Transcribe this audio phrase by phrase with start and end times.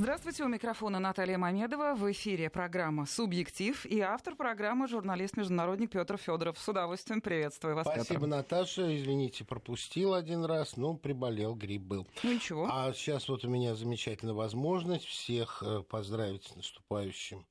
[0.00, 1.94] Здравствуйте, у микрофона Наталья Мамедова.
[1.94, 6.58] В эфире программа «Субъектив» и автор программы журналист-международник Петр Федоров.
[6.58, 8.26] С удовольствием приветствую вас, Спасибо, Петр.
[8.26, 8.96] Наташа.
[8.96, 12.08] Извините, пропустил один раз, но приболел, грипп был.
[12.22, 12.66] Ну ничего.
[12.72, 17.44] А сейчас вот у меня замечательная возможность всех э, поздравить с наступающим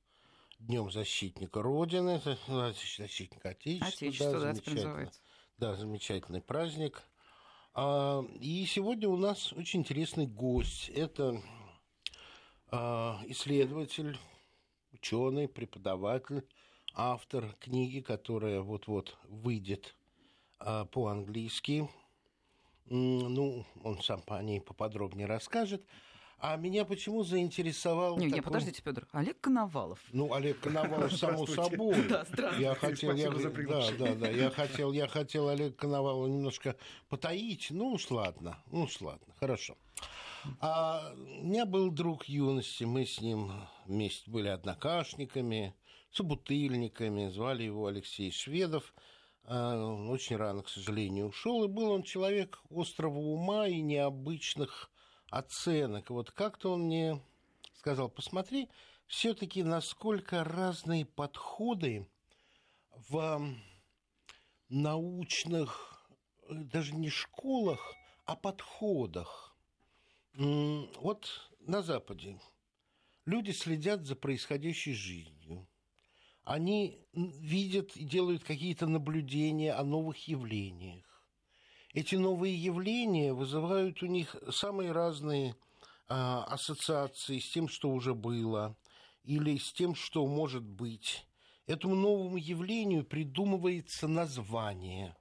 [0.58, 3.86] Днем защитника Родины, защитника Отечества.
[3.86, 5.20] Отечество, да, теперь называется.
[5.58, 7.00] Да, замечательный праздник.
[7.74, 10.88] А, и сегодня у нас очень интересный гость.
[10.88, 11.40] Это
[12.72, 14.18] исследователь,
[14.92, 16.44] ученый, преподаватель,
[16.94, 19.96] автор книги, которая вот-вот выйдет
[20.58, 21.88] а, по-английски.
[22.86, 25.84] Ну, он сам по ней поподробнее расскажет.
[26.42, 28.16] А меня почему заинтересовал...
[28.16, 28.38] Не, такой...
[28.38, 29.06] не, подождите, Петр.
[29.12, 30.00] Олег Коновалов.
[30.10, 31.94] Ну, Олег Коновалов, само собой.
[32.08, 32.62] Да, здравствуйте.
[32.64, 36.76] Я хотел, я, да, да, да, я хотел, я хотел Олега Коновалова немножко
[37.10, 37.68] потаить.
[37.70, 39.76] Ну уж ладно, ну уж ладно, хорошо.
[40.60, 43.52] А у меня был друг юности, мы с ним
[43.86, 45.74] вместе были однокашниками,
[46.12, 48.94] собутыльниками, звали его Алексей Шведов.
[49.44, 49.76] А,
[50.08, 54.90] очень рано, к сожалению, ушел, и был он человек острого ума и необычных
[55.30, 56.10] оценок.
[56.10, 57.20] Вот как-то он мне
[57.74, 58.68] сказал, посмотри,
[59.06, 62.08] все-таки насколько разные подходы
[63.08, 63.42] в
[64.68, 66.08] научных,
[66.48, 67.94] даже не школах,
[68.24, 69.49] а подходах.
[70.34, 72.40] Вот на Западе
[73.26, 75.66] люди следят за происходящей жизнью.
[76.44, 81.10] Они видят и делают какие-то наблюдения о новых явлениях
[81.92, 85.56] эти новые явления вызывают у них самые разные
[86.08, 88.76] а, ассоциации с тем, что уже было,
[89.24, 91.26] или с тем, что может быть.
[91.66, 95.16] Этому новому явлению придумывается название,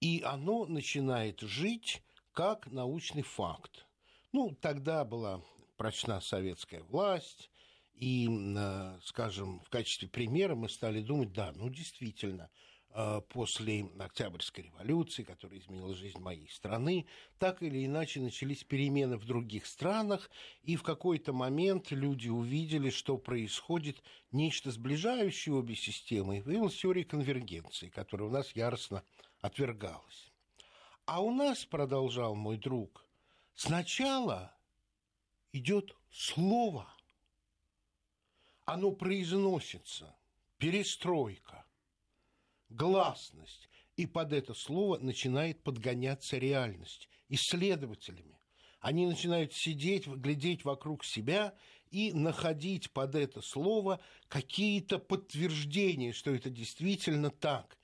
[0.00, 2.02] и оно начинает жить
[2.36, 3.86] как научный факт.
[4.30, 5.42] Ну, тогда была
[5.76, 7.50] прочна советская власть,
[7.94, 12.50] и, а, скажем, в качестве примера мы стали думать, да, ну, действительно,
[12.98, 17.04] Э, после Октябрьской революции, которая изменила жизнь моей страны,
[17.38, 20.30] так или иначе начались перемены в других странах,
[20.62, 27.04] и в какой-то момент люди увидели, что происходит нечто сближающее обе системы, и появилась теория
[27.04, 29.02] конвергенции, которая у нас яростно
[29.42, 30.25] отвергалась.
[31.06, 33.06] А у нас, продолжал мой друг,
[33.54, 34.52] сначала
[35.52, 36.92] идет слово,
[38.64, 40.16] оно произносится,
[40.58, 41.64] перестройка,
[42.70, 48.40] гласность, и под это слово начинает подгоняться реальность исследователями.
[48.80, 51.54] Они начинают сидеть, глядеть вокруг себя
[51.92, 57.78] и находить под это слово какие-то подтверждения, что это действительно так.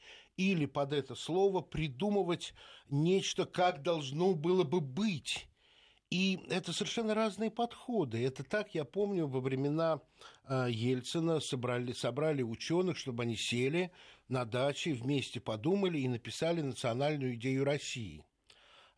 [0.50, 2.53] Или под это слово придумывать
[2.91, 5.47] нечто, как должно было бы быть.
[6.10, 8.22] И это совершенно разные подходы.
[8.26, 10.00] Это так, я помню, во времена
[10.44, 13.92] а, Ельцина собрали, собрали ученых, чтобы они сели
[14.28, 18.25] на даче, вместе подумали и написали национальную идею России.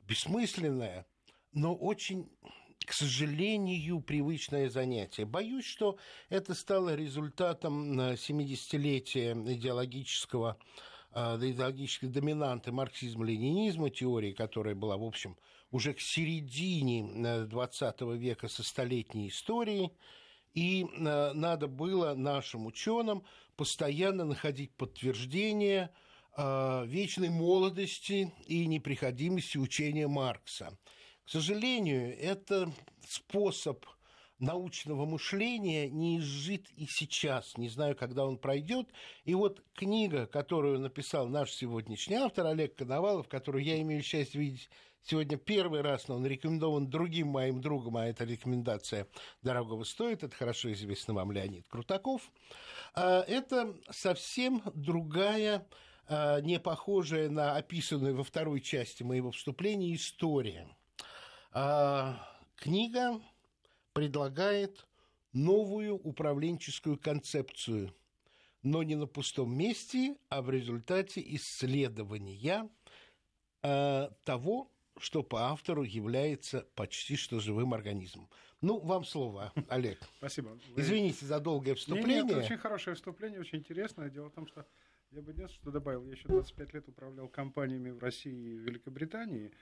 [0.00, 1.06] Бессмысленная,
[1.53, 2.31] но очень
[2.84, 5.25] к сожалению, привычное занятие.
[5.25, 5.97] Боюсь, что
[6.28, 10.59] это стало результатом 70-летия идеологического
[11.14, 15.36] идеологической доминанты марксизма-ленинизма, теории, которая была, в общем,
[15.70, 19.92] уже к середине XX э, века со столетней историей,
[20.54, 23.24] и э, надо было нашим ученым
[23.56, 25.91] постоянно находить подтверждение
[26.36, 30.78] э, вечной молодости и неприходимости учения Маркса.
[31.24, 32.72] К сожалению, это
[33.08, 33.84] способ
[34.39, 37.56] научного мышления не изжит и сейчас.
[37.56, 38.89] Не знаю, когда он пройдет.
[39.25, 44.69] И вот книга, которую написал наш сегодняшний автор Олег Коновалов, которую я имею счастье видеть
[45.03, 49.06] сегодня первый раз, но он рекомендован другим моим другом, а эта рекомендация
[49.43, 52.31] дорогого стоит, это хорошо известно вам Леонид Крутаков.
[52.95, 55.66] А, это совсем другая
[56.06, 60.69] а, не похожая на описанную во второй части моего вступления история.
[61.53, 62.19] А,
[62.56, 63.21] книга
[63.94, 64.87] предлагает
[65.33, 67.95] новую управленческую концепцию,
[68.63, 72.68] но не на пустом месте, а в результате исследования
[73.63, 78.28] э, того, что по автору является почти что живым организмом.
[78.60, 79.98] Ну, вам слово, Олег.
[80.18, 80.59] Спасибо.
[80.77, 82.22] Извините за долгое вступление.
[82.22, 84.10] Нет, нет, очень хорошее вступление, очень интересное.
[84.10, 84.66] Дело в том, что
[85.10, 89.53] я бы единственное, что добавил, я еще 25 лет управлял компаниями в России и Великобритании,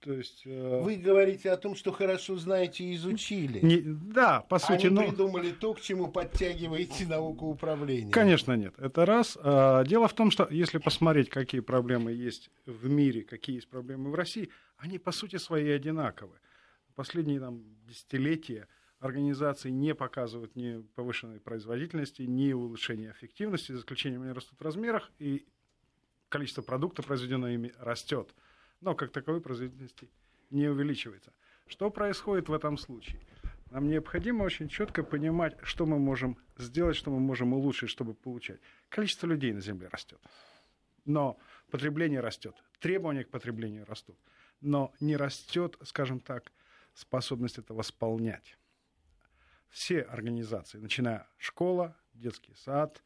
[0.00, 0.80] то есть, э...
[0.82, 3.60] Вы говорите о том, что хорошо знаете и изучили.
[3.60, 4.86] Не, да, по сути.
[4.86, 5.02] Они но...
[5.02, 8.10] придумали то, к чему подтягиваете науку управления.
[8.10, 8.74] Конечно, нет.
[8.78, 9.36] Это раз.
[9.42, 14.10] А, дело в том, что если посмотреть, какие проблемы есть в мире, какие есть проблемы
[14.10, 14.48] в России,
[14.78, 16.38] они по сути свои одинаковы.
[16.94, 18.68] Последние там, десятилетия
[19.00, 25.10] организации не показывают ни повышенной производительности, ни улучшения эффективности, за исключением они растут в размерах,
[25.18, 25.46] и
[26.28, 28.34] количество продукта, произведенного ими, растет.
[28.80, 30.08] Но как таковой производительности
[30.50, 31.32] не увеличивается.
[31.66, 33.20] Что происходит в этом случае?
[33.70, 38.60] Нам необходимо очень четко понимать, что мы можем сделать, что мы можем улучшить, чтобы получать.
[38.88, 40.20] Количество людей на Земле растет.
[41.04, 41.38] Но
[41.70, 44.18] потребление растет, требования к потреблению растут.
[44.60, 46.52] Но не растет, скажем так,
[46.94, 48.58] способность это восполнять
[49.70, 53.02] все организации, начиная школа, детский сад,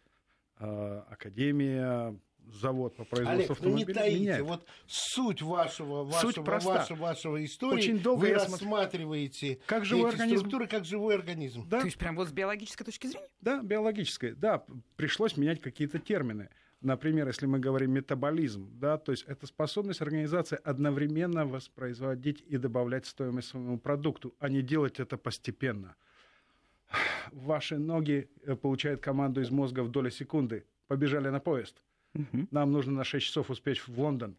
[0.59, 2.19] э, академия,
[2.53, 3.85] завод по производству Олег, автомобилей.
[3.85, 4.45] Ну не таите, меняет.
[4.45, 6.69] вот суть вашего, вашего, суть проста.
[6.71, 10.39] вашего, вашего истории, Очень долго вы я рассматриваете как живой организм.
[10.39, 11.69] структуры как живой организм.
[11.69, 11.81] Да?
[11.81, 13.29] То есть прям вот с биологической точки зрения?
[13.41, 14.35] Да, биологической.
[14.35, 14.65] Да,
[14.97, 16.49] пришлось менять какие-то термины.
[16.81, 23.07] Например, если мы говорим метаболизм, да, то есть это способность организации одновременно воспроизводить и добавлять
[23.07, 25.97] стоимость своему продукту, а не делать это постепенно
[27.33, 30.65] ваши ноги э, получают команду из мозга в доли секунды.
[30.87, 31.83] Побежали на поезд.
[32.15, 32.49] Угу.
[32.51, 34.37] Нам нужно на 6 часов успеть в Лондон.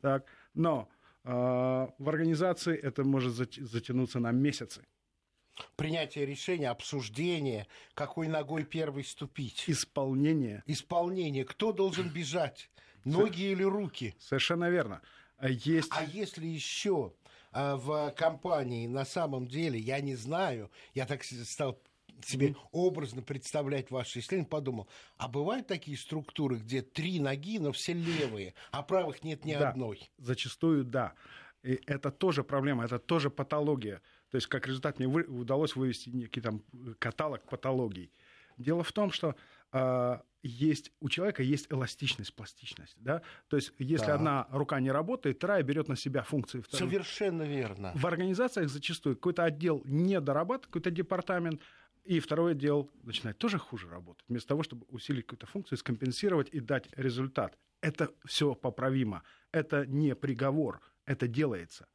[0.00, 0.24] Так.
[0.54, 0.88] Но
[1.24, 4.82] э, в организации это может затянуться на месяцы.
[5.76, 9.64] Принятие решения, обсуждение, какой ногой первый ступить.
[9.66, 10.62] Исполнение.
[10.66, 11.44] Исполнение.
[11.44, 12.70] Кто должен бежать?
[13.04, 14.14] Ноги или руки?
[14.18, 15.02] Совершенно верно.
[15.36, 15.90] А есть...
[15.92, 17.12] А если еще
[17.52, 21.78] а, в компании на самом деле, я не знаю, я так стал
[22.24, 27.92] себе образно представлять ваши исследования, подумал, а бывают такие структуры, где три ноги, но все
[27.92, 30.10] левые, а правых нет ни да, одной?
[30.18, 31.14] Зачастую да.
[31.62, 34.00] И это тоже проблема, это тоже патология.
[34.30, 36.62] То есть, как результат, мне вы, удалось вывести некий там
[36.98, 38.12] каталог патологий.
[38.56, 39.34] Дело в том, что
[39.72, 43.22] э, есть у человека есть эластичность, пластичность, да.
[43.48, 44.14] То есть, если да.
[44.14, 46.60] одна рука не работает, вторая берет на себя функции.
[46.60, 46.88] Второй.
[46.88, 47.92] Совершенно верно.
[47.94, 51.60] В организациях зачастую какой-то отдел не дорабатывает, какой-то департамент
[52.10, 56.58] и второй отдел начинает тоже хуже работать, вместо того, чтобы усилить какую-то функцию, скомпенсировать и
[56.58, 57.56] дать результат.
[57.82, 59.22] Это все поправимо.
[59.52, 61.86] Это не приговор, это делается.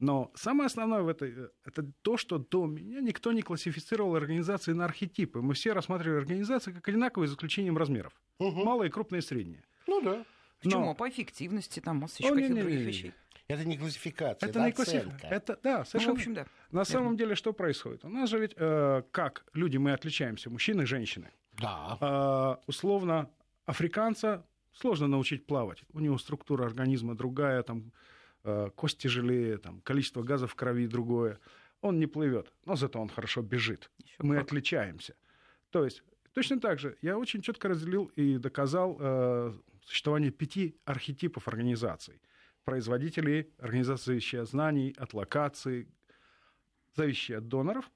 [0.00, 4.72] Но самое основное в этой, э, это то, что до меня никто не классифицировал организации
[4.72, 5.40] на архетипы.
[5.40, 8.12] Мы все рассматривали организации как одинаковые, за исключением размеров.
[8.40, 8.64] Угу.
[8.64, 9.62] Малые, крупные, средние.
[9.86, 10.24] Ну да.
[10.60, 10.86] Почему?
[10.86, 10.94] Но...
[10.96, 13.12] По эффективности, там, масса еще каких-то других вещей.
[13.48, 15.30] Это не классификация, это, это не классификация.
[15.30, 16.12] Это, да, совершенно.
[16.12, 16.46] Ну, в общем, да.
[16.70, 18.04] На самом деле, что происходит?
[18.04, 21.30] У нас же ведь, э, как люди, мы отличаемся, мужчины и женщины.
[21.52, 21.98] Да.
[22.00, 23.30] Э, условно,
[23.66, 25.84] африканца сложно научить плавать.
[25.92, 27.92] У него структура организма другая, там,
[28.44, 31.38] э, кость тяжелее, там, количество газов в крови другое.
[31.82, 33.90] Он не плывет, но зато он хорошо бежит.
[33.98, 34.44] Еще мы как.
[34.44, 35.14] отличаемся.
[35.70, 36.02] То есть
[36.34, 39.54] Точно так же я очень четко разделил и доказал э,
[39.84, 42.20] существование пяти архетипов организаций
[42.64, 45.88] производителей, организации знаний, от локаций,
[46.94, 47.90] зависящие от доноров,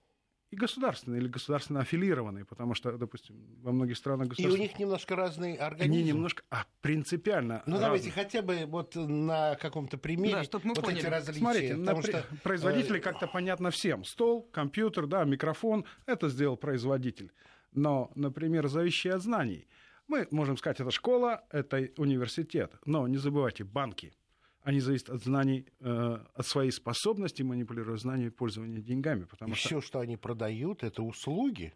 [0.50, 4.56] и государственные или государственно аффилированные, потому что, допустим, во многих странах государств...
[4.56, 5.94] И у них немножко разные организмы.
[5.94, 7.81] Они немножко, а принципиально Ну, разные.
[7.81, 11.00] давайте хотя бы вот на каком-то примере да, чтобы мы вот поняли.
[11.00, 11.41] эти различия.
[11.41, 12.25] Смотрите, на что...
[12.43, 14.05] производители э, как-то понятно всем.
[14.05, 17.31] Стол, компьютер, да, микрофон, это сделал производитель.
[17.73, 19.69] Но, например, зависящие от знаний.
[20.06, 22.73] Мы можем сказать, это школа, это университет.
[22.87, 24.14] Но не забывайте, банки–
[24.69, 29.25] они зависят от знаний, э, от своей способности манипулировать знаниями пользования деньгами.
[29.25, 29.81] Потому Все, что...
[29.81, 31.73] что они продают, это услуги.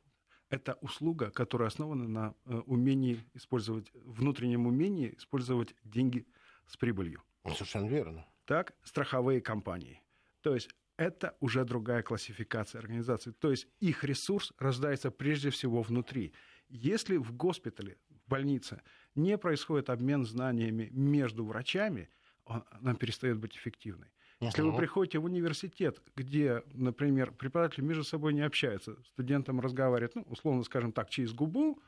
[0.50, 6.26] Это услуга, которая основана на э, умении использовать, внутреннем умении использовать деньги
[6.66, 7.22] с прибылью.
[7.54, 8.26] Совершенно верно.
[8.44, 10.02] Так, страховые компании.
[10.42, 13.32] То есть это уже другая классификация организаций.
[13.32, 16.34] То есть их ресурс рождается прежде всего внутри.
[16.68, 18.82] Если в госпитале, в больнице
[19.14, 22.10] не происходит обмен знаниями между врачами–
[22.46, 24.08] она перестает быть эффективной.
[24.40, 30.22] Если вы приходите в университет, где, например, преподаватели между собой не общаются, студентам разговаривают, ну,
[30.28, 31.80] условно скажем так, через губу,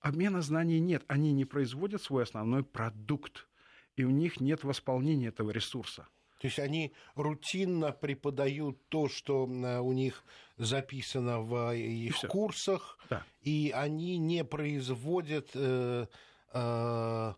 [0.00, 1.02] обмена знаний нет.
[1.08, 3.48] Они не производят свой основной продукт,
[3.96, 6.06] и у них нет восполнения этого ресурса.
[6.40, 10.22] То есть они рутинно преподают то, что у них
[10.56, 13.24] записано в их и курсах, да.
[13.40, 16.06] и они не производят э,
[16.52, 17.34] э, Э,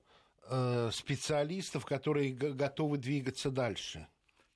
[0.93, 4.09] специалистов, которые готовы двигаться дальше.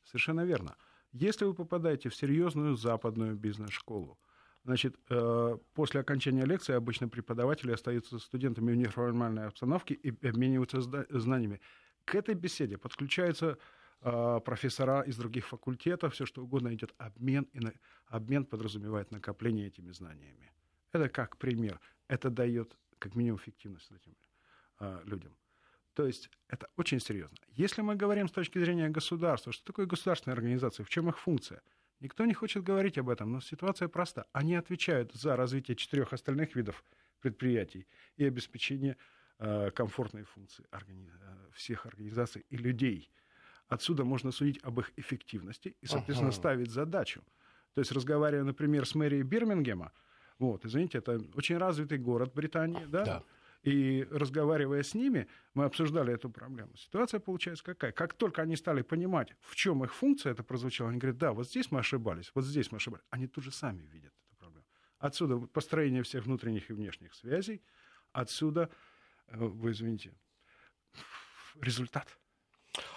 [0.04, 0.76] Совершенно верно.
[1.12, 4.18] Если вы попадаете в серьезную западную бизнес-школу,
[4.64, 11.60] значит, э, после окончания лекции обычно преподаватели остаются студентами в неформальной обстановке и обмениваются знаниями.
[12.04, 13.58] К этой беседе подключаются
[14.00, 17.60] э, профессора из других факультетов, все что угодно идет обмен, и
[18.06, 20.52] обмен подразумевает накопление этими знаниями.
[20.92, 21.80] Это как пример.
[22.08, 24.16] Это дает как минимум эффективность этим
[25.04, 25.34] людям.
[25.94, 27.36] То есть это очень серьезно.
[27.50, 31.62] Если мы говорим с точки зрения государства, что такое государственная организация, в чем их функция?
[32.00, 34.26] Никто не хочет говорить об этом, но ситуация проста.
[34.32, 36.84] Они отвечают за развитие четырех остальных видов
[37.20, 37.86] предприятий
[38.16, 38.96] и обеспечение
[39.38, 41.10] э, комфортной функции органи...
[41.20, 43.10] Э, всех организаций и людей.
[43.68, 46.36] Отсюда можно судить об их эффективности и, соответственно, ага.
[46.36, 47.22] ставить задачу.
[47.74, 49.92] То есть, разговаривая, например, с мэрией Бирмингема,
[50.38, 53.04] вот, извините, это очень развитый город Британии, да?
[53.04, 53.22] да.
[53.64, 56.76] И разговаривая с ними, мы обсуждали эту проблему.
[56.76, 57.92] Ситуация получается какая?
[57.92, 61.48] Как только они стали понимать, в чем их функция, это прозвучало, они говорят, да, вот
[61.48, 63.04] здесь мы ошибались, вот здесь мы ошибались.
[63.08, 64.66] Они тут же сами видят эту проблему.
[64.98, 67.62] Отсюда построение всех внутренних и внешних связей,
[68.12, 68.68] отсюда,
[69.28, 70.12] э, вы извините,
[71.58, 72.18] результат.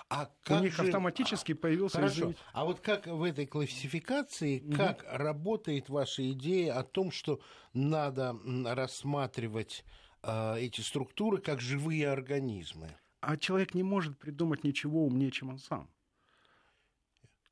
[0.09, 0.83] А как У них же...
[0.83, 2.15] автоматически появился Хорошо.
[2.15, 2.39] Извините.
[2.51, 4.75] А вот как в этой классификации, угу.
[4.75, 7.39] как работает ваша идея о том, что
[7.73, 9.85] надо рассматривать
[10.23, 12.95] эти структуры как живые организмы?
[13.21, 15.89] А человек не может придумать ничего умнее, чем он сам.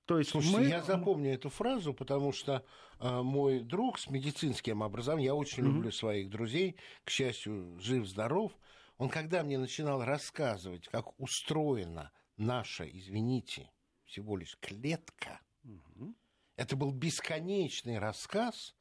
[0.05, 0.65] То есть Слушайте, мы...
[0.65, 2.63] я запомню эту фразу, потому что
[3.00, 8.51] э, мой друг с медицинским образованием, я очень mm люблю своих друзей, к счастью, жив-здоров,
[8.98, 13.72] он когда мне начинал рассказывать, как устроена наша, извините,
[14.05, 16.15] всего лишь клетка, угу.
[16.55, 18.75] это был бесконечный рассказ,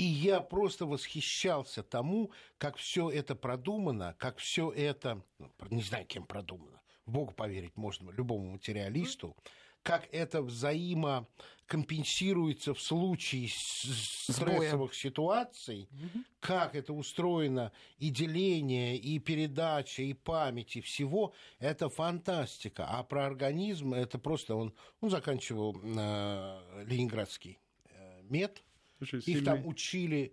[0.00, 6.06] и я просто восхищался тому, как все это продумано, как все это, ну, не знаю,
[6.06, 9.36] кем продумано, в Бога поверить можно любому материалисту,
[9.82, 16.24] как это взаимокомпенсируется в случае стрессовых ситуаций, угу.
[16.40, 22.86] как это устроено и деление, и передача, и память, и всего, это фантастика.
[22.88, 27.58] А про организм это просто он, он заканчивал э, Ленинградский
[27.90, 28.62] э, мед,
[29.00, 29.44] Слушай, Их сильный...
[29.44, 30.32] там учили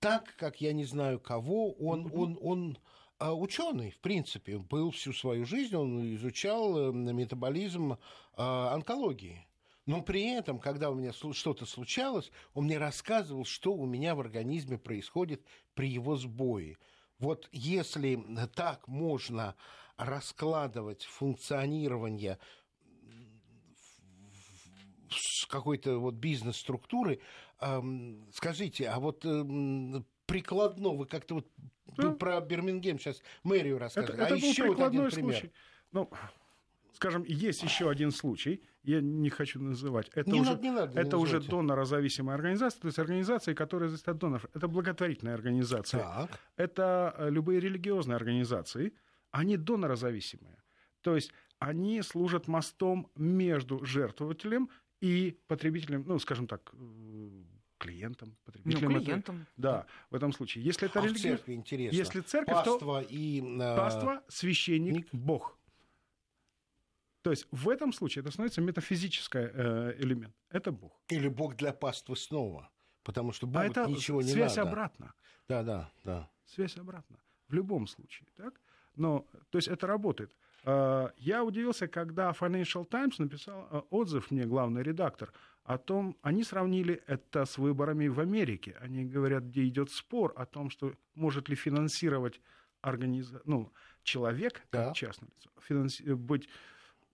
[0.00, 2.22] так, как я не знаю кого, он, угу.
[2.22, 2.78] он, он
[3.18, 7.98] а ученый, в принципе, был всю свою жизнь, он изучал э, метаболизм
[8.34, 9.44] а, онкологии.
[9.86, 14.20] Но при этом, когда у меня что-то случалось, он мне рассказывал, что у меня в
[14.20, 15.42] организме происходит
[15.74, 16.78] при его сбое.
[17.18, 18.22] Вот если
[18.54, 19.56] так можно
[19.96, 22.38] раскладывать функционирование
[25.48, 27.20] какой-то вот бизнес-структуры,
[28.32, 29.24] скажите, а вот
[30.26, 31.46] прикладно вы как-то вот
[31.96, 32.10] да.
[32.10, 34.14] про Бирмингем сейчас мэрию рассказывали.
[34.14, 35.34] Это, это а был еще прикладной вот один пример.
[35.34, 35.52] случай.
[35.92, 36.10] Ну,
[36.92, 40.10] скажем, есть еще один случай, я не хочу называть.
[40.14, 43.88] Это не уже, надо, не надо, это не уже донорозависимая организация, то есть организация, которая
[43.88, 44.46] зависит от доноров.
[44.54, 46.00] Это благотворительная организация.
[46.00, 46.40] Так.
[46.56, 48.92] Это э, любые религиозные организации,
[49.30, 50.62] они донорозависимые.
[51.00, 57.42] То есть они служат мостом между жертвователем и потребителем, ну, скажем так, э,
[57.78, 58.92] клиентам, потребителям.
[58.92, 59.36] Ну, клиентам.
[59.36, 60.64] Это, да, в этом случае.
[60.64, 61.96] Если это а религия, в церкви, интересно.
[61.96, 63.76] Если церковь, паства то и, э...
[63.76, 65.08] паства, священник, ник...
[65.12, 65.58] Бог.
[67.22, 70.34] То есть в этом случае это становится метафизический э, элемент.
[70.50, 70.92] Это Бог.
[71.08, 72.70] Или Бог для паствы снова.
[73.02, 74.70] Потому что Богу а это ничего не связь надо.
[74.70, 75.14] обратно.
[75.48, 76.30] Да, да, да.
[76.44, 77.18] Связь обратно.
[77.48, 78.28] В любом случае.
[78.36, 78.60] Так?
[78.96, 80.34] Но, то есть это работает.
[80.64, 85.32] Э, я удивился, когда Financial Times написал э, отзыв мне, главный редактор,
[85.64, 88.76] о том, они сравнили это с выборами в Америке.
[88.80, 92.40] Они говорят, где идет спор о том, что может ли финансировать
[92.80, 93.42] организа...
[93.44, 93.70] ну,
[94.02, 94.92] человек, как да.
[94.94, 96.02] частное лицо, финанси...
[96.14, 96.48] быть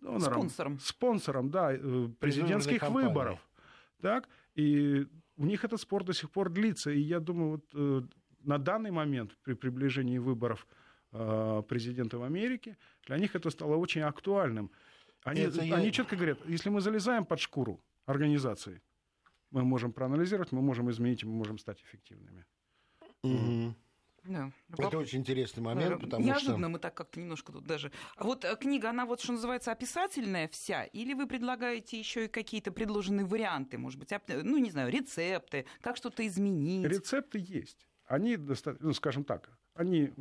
[0.01, 0.79] донором, спонсором.
[0.79, 3.41] спонсором да, э, президентских выборов.
[4.01, 4.29] Так?
[4.55, 6.91] И у них этот спор до сих пор длится.
[6.91, 8.09] И я думаю, вот
[8.45, 10.67] на данный момент при приближении выборов
[11.17, 14.73] Э, президента в Америке, для них это стало очень актуальным.
[15.23, 15.91] Они, это они я...
[15.93, 18.83] четко говорят, если мы залезаем под шкуру организации,
[19.53, 22.45] мы можем проанализировать, мы можем изменить, мы можем стать эффективными.
[23.23, 23.75] Угу.
[24.25, 24.51] Да.
[24.77, 26.69] Это очень интересный момент, потому Неожиданно что...
[26.69, 27.93] мы так как-то немножко тут даже...
[28.17, 30.83] А вот э, книга, она вот, что называется, описательная вся?
[30.83, 35.97] Или вы предлагаете еще и какие-то предложенные варианты, может быть, ну, не знаю, рецепты, как
[35.97, 36.85] что-то изменить?
[36.85, 37.87] Рецепты есть.
[38.07, 40.13] Они, ну, скажем так, они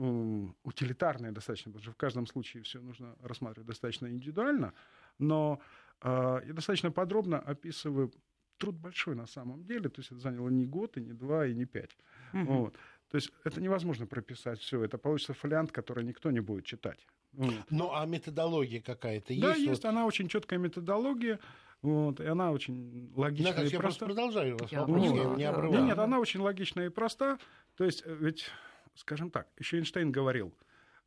[0.63, 4.73] утилитарные достаточно, потому что в каждом случае все нужно рассматривать достаточно индивидуально,
[5.19, 5.59] но
[6.01, 8.11] э, я достаточно подробно описываю
[8.57, 11.53] труд большой на самом деле, то есть это заняло не год, и не два, и
[11.53, 11.95] не пять.
[12.33, 12.43] Угу.
[12.45, 12.73] Вот.
[13.09, 17.05] То есть это невозможно прописать все, это получится фолиант, который никто не будет читать.
[17.33, 17.53] Вот.
[17.69, 19.45] Ну а методология какая-то есть?
[19.45, 19.89] Да, есть, вот...
[19.89, 21.39] она очень четкая методология.
[21.81, 24.05] Вот, и она очень логичная Наташа, и проста.
[24.05, 25.83] Я продолжаю вас вопрос, я не обрываю.
[25.83, 27.37] Нет, она очень логичная и проста.
[27.75, 28.49] То есть э, ведь
[28.95, 30.53] скажем так, еще Эйнштейн говорил,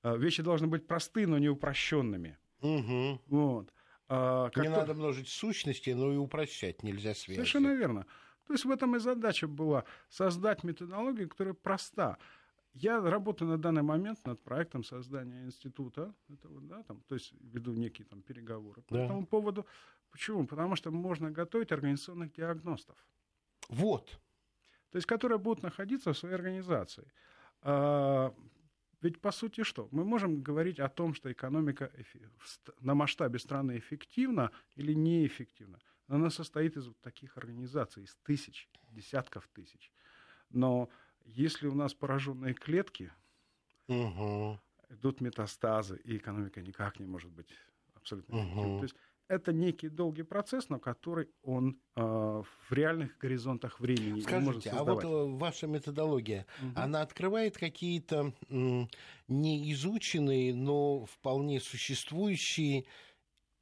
[0.02, 2.38] э, вещи должны быть просты, но не упрощенными.
[2.60, 3.22] Угу.
[3.28, 3.72] Вот.
[4.08, 7.38] А, не надо множить сущности, но и упрощать нельзя связи.
[7.38, 8.06] Совершенно верно.
[8.46, 12.18] То есть в этом и задача была создать методологию, которая проста.
[12.72, 17.72] Я работаю на данный момент над проектом создания института, этого, да, там, то есть веду
[17.72, 19.04] некие там, переговоры по да.
[19.04, 19.66] этому поводу.
[20.10, 20.46] Почему?
[20.46, 22.96] Потому что можно готовить организационных диагностов.
[23.68, 24.20] Вот.
[24.90, 27.10] То есть, которые будут находиться в своей организации.
[27.68, 28.32] А,
[29.00, 29.88] ведь по сути что?
[29.90, 31.90] Мы можем говорить о том, что экономика
[32.80, 35.80] на масштабе страны эффективна или неэффективна.
[36.06, 39.92] Она состоит из вот таких организаций, из тысяч, десятков тысяч.
[40.50, 40.88] Но
[41.24, 43.12] если у нас пораженные клетки,
[43.88, 44.60] угу.
[44.88, 47.50] идут метастазы, и экономика никак не может быть
[47.94, 48.68] абсолютно эффективной.
[48.68, 48.78] Угу.
[48.78, 48.96] То есть
[49.28, 55.04] это некий долгий процесс, но который он э, в реальных горизонтах времени Скажите, может создавать.
[55.04, 56.72] а вот ваша методология, угу.
[56.76, 58.32] она открывает какие-то
[59.28, 62.86] неизученные, но вполне существующие,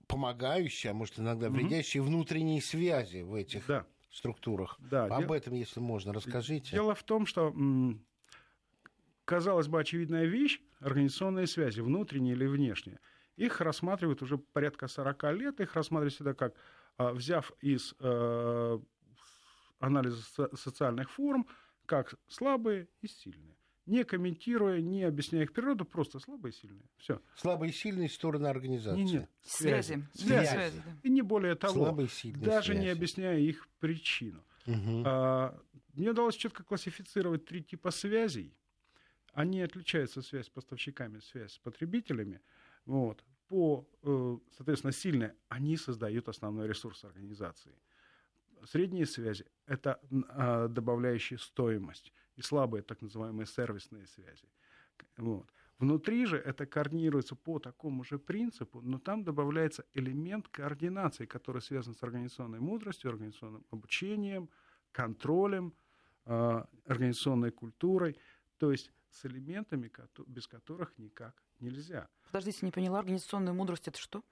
[0.06, 2.10] помогающие, а может иногда вредящие угу.
[2.10, 3.86] внутренние связи в этих да.
[4.10, 4.76] структурах?
[4.78, 5.06] Да.
[5.06, 5.32] Об Дел...
[5.32, 6.72] этом, если можно, расскажите.
[6.72, 7.54] Дело в том, что
[9.24, 13.00] казалось бы очевидная вещь, организационные связи, внутренние или внешние–
[13.36, 16.54] их рассматривают уже порядка 40 лет, их рассматривают всегда как,
[16.96, 18.78] а, взяв из э,
[19.80, 20.22] анализа
[20.54, 21.46] социальных форм,
[21.86, 23.56] как слабые и сильные.
[23.86, 26.88] Не комментируя, не объясняя их природу, просто слабые и сильные.
[26.96, 27.20] Все.
[27.36, 29.02] Слабые и сильные стороны организации.
[29.02, 29.28] Не, не.
[29.42, 30.08] Связи.
[30.14, 30.46] Связи.
[30.46, 30.82] Связи.
[31.02, 31.74] И не более того.
[31.74, 32.80] Слабые, сильные даже связи.
[32.80, 34.42] не объясняя их причину.
[34.66, 35.02] Угу.
[35.04, 35.60] А,
[35.92, 38.56] мне удалось четко классифицировать три типа связей.
[39.34, 42.40] Они отличаются связь с поставщиками, связь с потребителями.
[42.86, 43.24] Вот.
[43.48, 47.74] По, э, соответственно, сильные, они создают основной ресурс организации.
[48.64, 52.12] Средние связи– это а, добавляющие стоимость.
[52.36, 54.48] И слабые, так называемые сервисные связи.
[55.18, 55.52] Вот.
[55.78, 61.94] Внутри же это координируется по такому же принципу, но там добавляется элемент координации, который связан
[61.94, 64.48] с организационной мудростью, организационным обучением,
[64.92, 65.74] контролем,
[66.24, 68.16] а, организационной культурой,
[68.58, 69.90] то есть с элементами,
[70.26, 72.08] без которых никак нельзя.
[72.26, 74.22] Подождите, не поняла, организационная мудрость это что?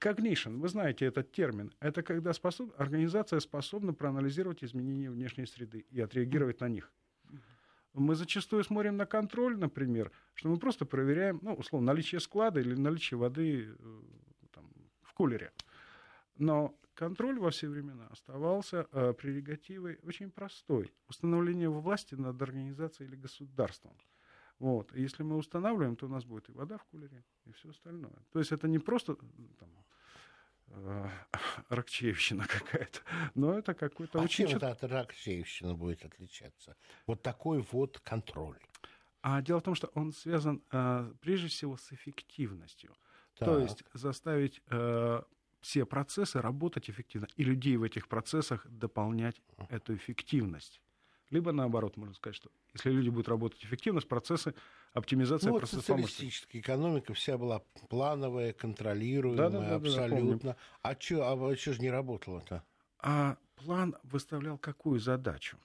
[0.00, 6.00] Cognition, вы знаете этот термин, это когда способ, организация способна проанализировать изменения внешней среды и
[6.00, 6.92] отреагировать на них.
[7.94, 12.74] Мы зачастую смотрим на контроль, например, что мы просто проверяем, ну, условно, наличие склада или
[12.74, 14.02] наличие воды э,
[14.52, 14.70] там,
[15.02, 15.50] в кулере.
[16.36, 20.92] Но контроль во все времена оставался э, прерогативой очень простой.
[21.08, 23.96] Установление власти над организацией или государством.
[24.58, 24.94] Вот.
[24.94, 28.16] И если мы устанавливаем, то у нас будет и вода в кулере, и все остальное.
[28.32, 29.16] То есть это не просто
[29.58, 29.84] там,
[30.68, 31.08] э,
[31.68, 33.00] ракчеевщина какая-то,
[33.34, 34.48] но это какой-то а очень...
[34.48, 36.76] чем эта ракчеевщина будет отличаться?
[37.06, 38.58] Вот такой вот контроль.
[39.22, 42.94] А дело в том, что он связан э, прежде всего с эффективностью.
[43.34, 43.48] Так.
[43.48, 45.22] То есть заставить э,
[45.60, 50.80] все процессы работать эффективно, и людей в этих процессах дополнять эту эффективность.
[51.30, 54.54] Либо наоборот, можно сказать, что если люди будут работать эффективно, процессы
[54.92, 55.88] оптимизации ну, процессов.
[55.88, 60.52] Вот социалистическая экономика вся была плановая, контролируемая, да, да, да, абсолютно.
[60.52, 62.64] Да, а что а чё же не работало-то?
[62.98, 65.58] А план выставлял какую задачу?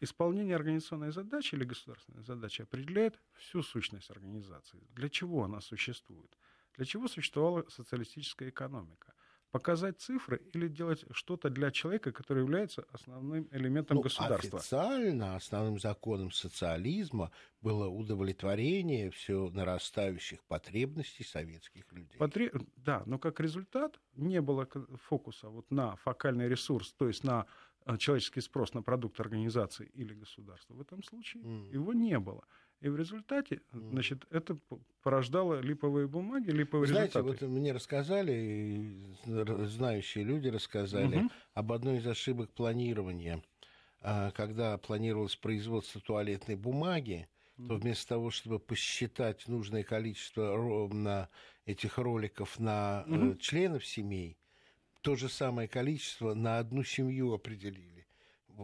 [0.00, 4.86] Исполнение организационной задачи или государственной задачи определяет всю сущность организации.
[4.90, 6.36] Для чего она существует?
[6.76, 9.14] Для чего существовала социалистическая экономика?
[9.50, 14.58] Показать цифры или делать что-то для человека, который является основным элементом ну, государства.
[14.58, 17.30] Официально основным законом социализма
[17.60, 22.18] было удовлетворение все нарастающих потребностей советских людей.
[22.18, 22.52] Потре...
[22.76, 24.68] Да, но как результат не было
[25.08, 27.46] фокуса вот на фокальный ресурс, то есть на
[27.86, 30.74] э, человеческий спрос на продукт организации или государства.
[30.74, 31.72] В этом случае mm.
[31.72, 32.44] его не было.
[32.80, 34.58] И в результате, значит, это
[35.02, 37.46] порождало липовые бумаги, липовые Знаете, результаты.
[37.46, 41.30] вот мне рассказали, знающие люди рассказали угу.
[41.54, 43.42] об одной из ошибок планирования.
[44.02, 51.30] А, когда планировалось производство туалетной бумаги, то вместо того, чтобы посчитать нужное количество на
[51.64, 53.36] этих роликов на угу.
[53.36, 54.36] членов семей,
[55.00, 57.95] то же самое количество на одну семью определили.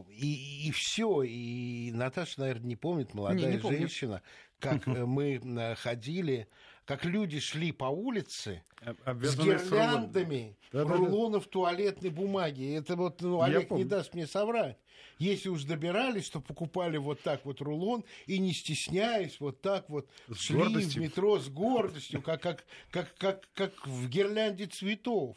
[0.09, 1.23] И, и все.
[1.23, 4.23] И Наташа, наверное, не помнит, молодая не, не женщина,
[4.59, 6.49] как э, мы э, ходили,
[6.85, 8.63] как люди шли по улице
[9.07, 11.53] с гирляндами да, рулонов да, да.
[11.53, 12.77] туалетной бумаги.
[12.77, 14.79] Это вот, ну, Олег не даст мне соврать.
[15.19, 20.09] Если уж добирались, то покупали вот так вот рулон и не стесняясь, вот так вот
[20.29, 21.03] с шли гордостью.
[21.03, 25.37] в метро с гордостью, как, как, как, как, как в гирлянде цветов.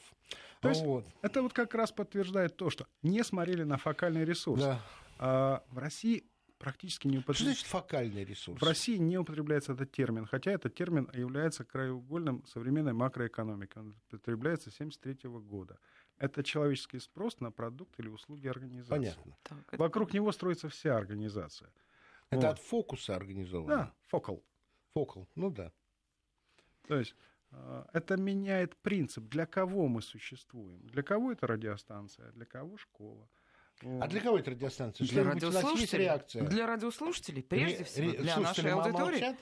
[0.65, 1.06] То есть вот.
[1.21, 4.62] это вот как раз подтверждает то, что не смотрели на фокальный ресурс.
[4.62, 4.82] Да.
[5.17, 6.25] А, в России
[6.58, 7.43] практически не употребляется.
[7.43, 8.62] Что значит фокальный ресурс?
[8.62, 13.78] В России не употребляется этот термин, хотя этот термин является краеугольным современной макроэкономики.
[13.78, 15.78] Он употребляется с 1973 года.
[16.17, 18.89] Это человеческий спрос на продукт или услуги организации.
[18.89, 19.38] Понятно.
[19.43, 20.17] Так, Вокруг это...
[20.17, 21.69] него строится вся организация.
[22.30, 22.54] Это вот.
[22.54, 23.75] от фокуса организовано?
[23.75, 24.43] Да, фокал.
[24.93, 25.71] Фокал, ну да.
[26.88, 27.15] То есть
[27.93, 30.79] это меняет принцип, для кого мы существуем.
[30.87, 33.27] Для кого это радиостанция, для кого школа.
[33.81, 35.07] А для кого это радиостанция?
[35.07, 36.05] Для радиослушателей.
[36.05, 36.43] реакция?
[36.43, 39.21] Для радиослушателей, прежде ре- всего, для нашей аудитории.
[39.21, 39.35] Молчат?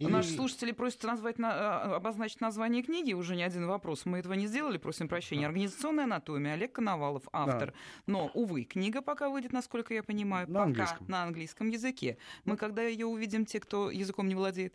[0.00, 0.10] Или...
[0.10, 4.06] Наши слушатели просят назвать, на, а, обозначить название книги, уже не один вопрос.
[4.06, 5.46] Мы этого не сделали, просим прощения.
[5.46, 7.70] Организационная анатомия, Олег Коновалов, автор.
[7.70, 7.74] Да.
[8.06, 11.06] Но, увы, книга пока выйдет, насколько я понимаю, на пока английском.
[11.06, 12.18] на английском языке.
[12.44, 14.74] Мы когда ее увидим, те, кто языком не владеет?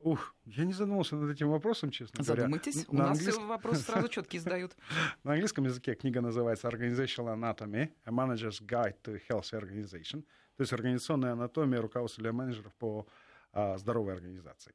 [0.00, 2.86] Ух, я не задумывался над этим вопросом, честно Задумайтесь.
[2.86, 2.86] говоря.
[2.86, 3.40] Задумайтесь, у нас английск...
[3.40, 4.76] вопросы сразу четкие задают.
[5.24, 10.22] На английском языке книга называется Organizational Anatomy, A Manager's Guide to Healthy Organization,
[10.56, 13.06] то есть организационная анатомия руководства для менеджеров по
[13.52, 14.74] а, здоровой организации.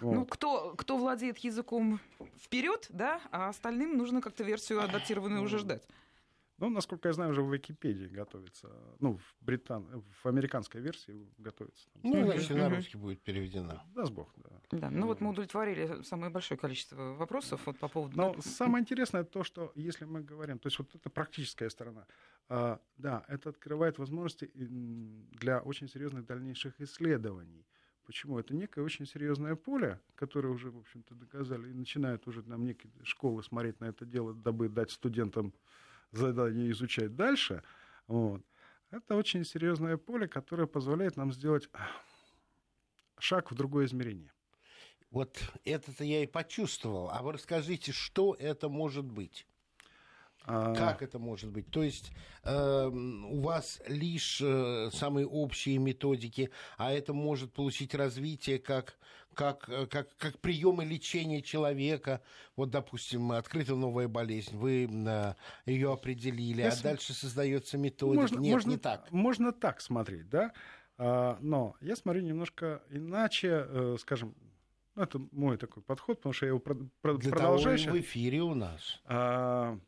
[0.00, 0.14] Ну, вот.
[0.14, 2.00] Ну, кто, кто владеет языком
[2.40, 5.86] вперед, да, а остальным нужно как-то версию адаптированную уже ждать.
[6.58, 10.04] Ну, насколько я знаю, уже в Википедии готовится, ну, в, британ...
[10.22, 11.90] в американской версии готовится.
[12.02, 13.82] Ну, значит, на русский будет переведена.
[13.94, 14.60] Да, с бог, да.
[14.70, 18.16] Да, ну вот мы удовлетворили самое большое количество вопросов вот по поводу...
[18.16, 22.06] Но самое интересное то, что если мы говорим, то есть вот это практическая сторона,
[22.48, 27.66] а, да, это открывает возможности для очень серьезных дальнейших исследований.
[28.04, 28.38] Почему?
[28.38, 32.92] Это некое очень серьезное поле, которое уже, в общем-то, доказали, и начинают уже нам некие
[33.02, 35.54] школы смотреть на это дело, дабы дать студентам
[36.16, 37.62] задание изучать дальше.
[38.06, 38.42] Вот.
[38.90, 41.68] Это очень серьезное поле, которое позволяет нам сделать
[43.18, 44.32] шаг в другое измерение.
[45.10, 47.10] Вот это-то я и почувствовал.
[47.10, 49.46] А вы расскажите, что это может быть?
[50.46, 50.74] А...
[50.74, 51.70] Как это может быть?
[51.70, 58.58] То есть э, у вас лишь э, самые общие методики, а это может получить развитие
[58.58, 58.98] как,
[59.32, 62.20] как, э, как, как приемы лечения человека.
[62.56, 66.80] Вот, допустим, открыта новая болезнь, вы э, ее определили, Если...
[66.80, 68.20] а дальше создается методика.
[68.20, 69.10] Можно, Нет, можно, не так.
[69.10, 70.52] Можно так смотреть, да?
[70.96, 74.34] А, но я смотрю немножко иначе, э, скажем,
[74.94, 77.78] это мой такой подход, потому что я его Для продолжаю.
[77.78, 79.00] Того в эфире у нас.
[79.06, 79.78] А,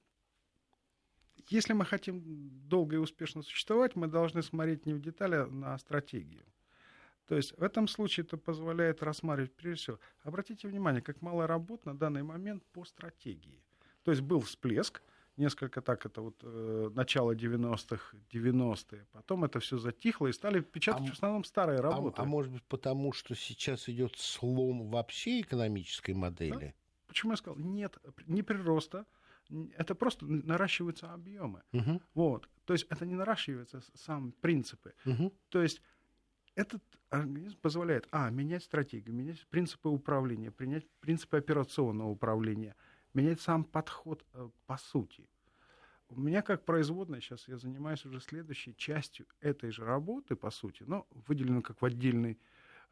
[1.49, 2.23] если мы хотим
[2.69, 6.45] долго и успешно существовать, мы должны смотреть не в детали, а на стратегию.
[7.27, 11.85] То есть в этом случае это позволяет рассматривать, прежде всего, обратите внимание, как мало работ
[11.85, 13.63] на данный момент по стратегии.
[14.05, 15.03] То есть был всплеск,
[15.37, 21.09] несколько так, это вот э, начало 90-х, 90-е, потом это все затихло и стали печатать
[21.09, 22.23] а, в основном старые а, работы.
[22.23, 26.67] А, а может быть потому, что сейчас идет слом вообще экономической модели?
[26.69, 26.73] Да?
[27.09, 27.59] Почему я сказал?
[27.59, 29.05] Нет, не прироста,
[29.77, 31.63] это просто наращиваются объемы.
[31.73, 32.03] Угу.
[32.15, 32.49] Вот.
[32.65, 34.95] То есть это не наращиваются сам принципы.
[35.05, 35.33] Угу.
[35.49, 35.81] То есть
[36.55, 42.75] этот организм позволяет, а, менять стратегию, менять принципы управления, принять принципы операционного управления,
[43.15, 45.29] менять сам подход э, по сути.
[46.09, 50.85] У меня как производная, сейчас я занимаюсь уже следующей частью этой же работы, по сути,
[50.87, 52.39] но выделено как в отдельный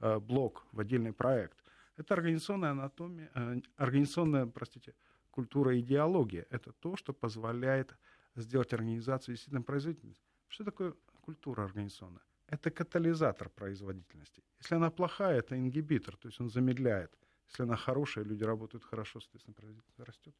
[0.01, 1.57] э, блок, в отдельный проект.
[1.97, 4.95] Это организационная анатомия, э, организационная, простите,
[5.35, 6.47] культура идеология.
[6.51, 7.99] Это то, что позволяет
[8.37, 10.17] сделать организацию действительно производительной.
[10.49, 12.23] Что такое культура организационная?
[12.47, 14.43] Это катализатор производительности.
[14.61, 17.11] Если она плохая, это ингибитор, то есть он замедляет.
[17.49, 20.35] Если она хорошая, люди работают хорошо, соответственно, производительность растет.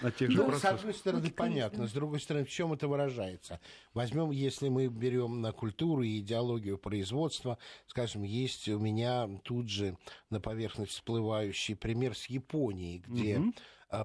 [0.00, 1.86] На тех же ну, с одной стороны, ну, понятно.
[1.86, 3.60] С другой стороны, в чем это выражается?
[3.94, 9.96] Возьмем, если мы берем на культуру и идеологию производства, скажем, есть у меня тут же
[10.30, 13.54] на поверхность всплывающий пример с Японией, где угу.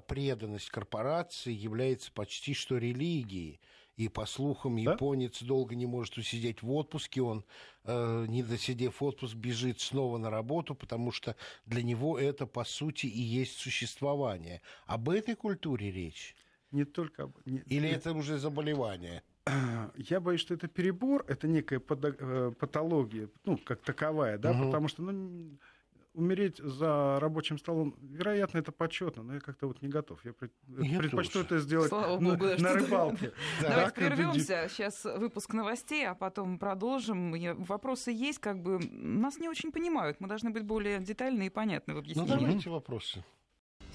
[0.08, 3.60] преданность корпорации является почти что религией.
[3.98, 4.92] И, по слухам, да?
[4.92, 7.44] японец долго не может усидеть в отпуске, он,
[7.84, 13.08] э, не досидев отпуск, бежит снова на работу, потому что для него это, по сути,
[13.08, 14.62] и есть существование.
[14.86, 16.36] Об этой культуре речь?
[16.72, 17.38] Не только об...
[17.46, 19.24] Не, Или это уже заболевание?
[19.96, 24.66] Я боюсь, что это перебор, это некая э, патология, ну, как таковая, да, угу.
[24.66, 25.58] потому что, ну,
[26.18, 30.20] умереть за рабочим столом, вероятно, это почетно, но я как-то вот не готов.
[30.26, 30.52] Я, пред...
[30.68, 31.46] я предпочту тоже.
[31.46, 33.32] это сделать Слава на, Богу, на рыбалке.
[33.62, 34.68] Давайте прервемся.
[34.70, 37.34] Сейчас выпуск новостей, а потом продолжим.
[37.64, 40.20] Вопросы есть, как бы нас не очень понимают.
[40.20, 42.30] Мы должны быть более детальны и понятны в объяснении.
[42.30, 43.24] Ну, давайте вопросы.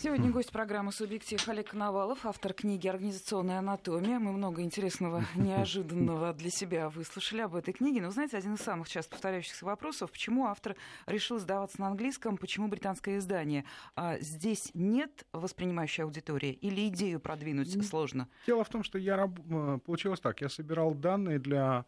[0.03, 4.19] Сегодня гость программы «Субъектив» Олег Коновалов, автор книги «Организационная анатомия».
[4.19, 8.01] Мы много интересного, неожиданного для себя выслушали об этой книге.
[8.01, 10.75] Но, знаете, один из самых часто повторяющихся вопросов, почему автор
[11.07, 13.65] решил сдаваться на английском, почему британское издание?
[13.95, 18.29] А здесь нет воспринимающей аудитории или идею продвинуть сложно?
[18.45, 20.41] Дело в том, что я э, получилось так.
[20.41, 21.87] Я собирал данные для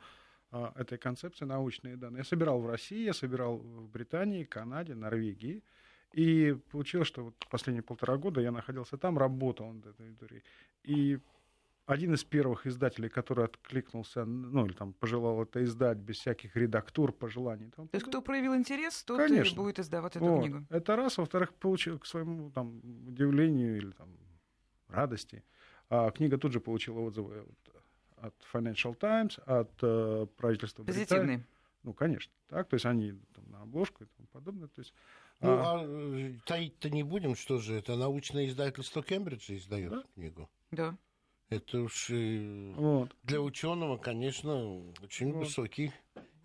[0.53, 2.19] а, этой концепции, научные данные.
[2.19, 5.65] Я собирал в России, я собирал в Британии, Канаде, Норвегии–
[6.15, 10.43] и получилось, что вот последние полтора года я находился там, работал над этой историей.
[10.85, 11.19] И
[11.87, 17.13] один из первых издателей, который откликнулся, ну, или там пожелал это издать без всяких редактур,
[17.13, 17.71] пожеланий.
[17.77, 19.57] Там, То есть, кто проявил интерес, тот Конечно.
[19.57, 20.41] будет издавать эту вот.
[20.41, 20.65] книгу.
[20.71, 21.19] Это раз.
[21.19, 24.09] Во-вторых, получил к своему там, удивлению или там,
[24.89, 25.43] радости.
[25.91, 27.45] А книга тут же получила отзывы
[28.17, 31.39] от Financial Times, от э, правительства Позитивные.
[31.39, 31.47] Британии.
[31.83, 32.33] Ну, конечно.
[32.49, 34.69] Так, то есть они там, на обложку и тому подобное.
[34.69, 34.95] То есть,
[35.41, 40.05] ну, а, а э, таить-то не будем, что же это научное издательство Кембриджа издает да?
[40.15, 40.49] книгу.
[40.71, 40.97] Да.
[41.51, 43.15] Это уж вот.
[43.23, 45.45] для ученого, конечно, очень вот.
[45.45, 45.93] высокий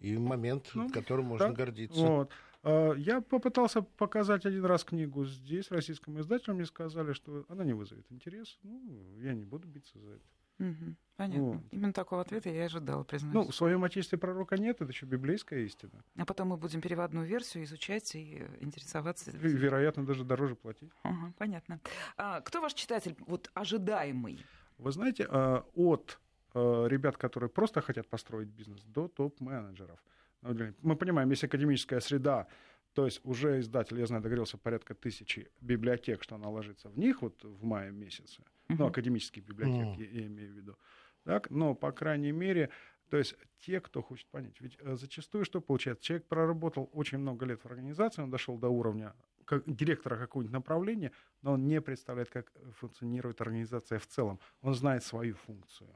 [0.02, 1.54] и момент, ну, которым можно да?
[1.54, 2.00] гордиться.
[2.00, 2.32] Вот.
[2.64, 7.74] А, я попытался показать один раз книгу здесь, российскому издателю, мне сказали, что она не
[7.74, 8.60] вызовет интерес.
[8.64, 10.26] Ну, я не буду биться за это.
[10.60, 11.44] Угу, понятно.
[11.44, 11.62] Вот.
[11.72, 13.34] Именно такого ответа я и ожидала, признаюсь.
[13.34, 16.04] Ну, в своем отечестве пророка нет, это еще библейская истина.
[16.18, 19.32] А потом мы будем переводную версию изучать и интересоваться.
[19.32, 20.92] И, вероятно, даже дороже платить.
[21.04, 21.80] Ага, понятно.
[22.18, 24.46] А, кто ваш читатель, вот ожидаемый?
[24.78, 26.20] Вы знаете, а, от
[26.54, 30.00] а, ребят, которые просто хотят построить бизнес, до топ-менеджеров.
[30.42, 32.48] Мы понимаем, есть академическая среда,
[32.94, 37.22] то есть уже издатель, я знаю, договорился порядка тысячи библиотек, что она ложится в них
[37.22, 38.42] вот в мае месяце.
[38.70, 38.76] Uh-huh.
[38.78, 40.14] Ну, академических библиотек, uh-huh.
[40.14, 40.78] я, я имею в виду.
[41.24, 41.50] Так?
[41.50, 42.70] Но, по крайней мере,
[43.10, 44.62] то есть те, кто хочет понять.
[44.62, 46.04] Ведь э, зачастую что получается?
[46.04, 49.14] Человек проработал очень много лет в организации, он дошел до уровня
[49.50, 54.40] как директора какого-нибудь направления, но он не представляет, как функционирует организация в целом.
[54.62, 55.90] Он знает свою функцию.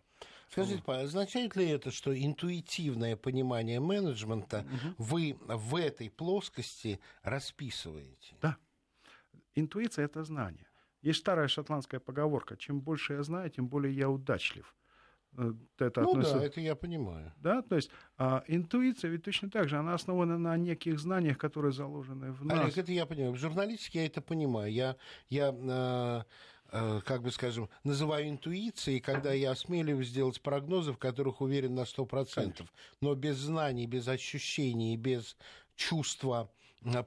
[0.49, 0.97] Скажите, вот.
[0.97, 4.95] означает ли это, что интуитивное понимание менеджмента угу.
[4.97, 8.35] вы в этой плоскости расписываете?
[8.41, 8.57] Да.
[9.53, 10.65] Интуиция– это знание.
[11.03, 14.73] Есть старая шотландская поговорка, чем больше я знаю, тем более я удачлив.
[15.37, 16.39] Э, это ну относится...
[16.39, 17.33] да, это я понимаю.
[17.37, 21.73] Да, то есть а, интуиция ведь точно так же, она основана на неких знаниях, которые
[21.73, 22.59] заложены в нас.
[22.59, 23.33] Олег, это я понимаю.
[23.33, 24.71] В журналистике я это понимаю.
[24.71, 24.95] Я,
[25.29, 26.23] я э,
[26.71, 31.81] э, как бы скажем, называю интуицией, когда я осмеливаюсь сделать прогнозы, в которых уверен на
[31.81, 32.33] 100%.
[32.33, 32.67] Конечно.
[33.01, 35.35] Но без знаний, без ощущений, без
[35.75, 36.49] чувства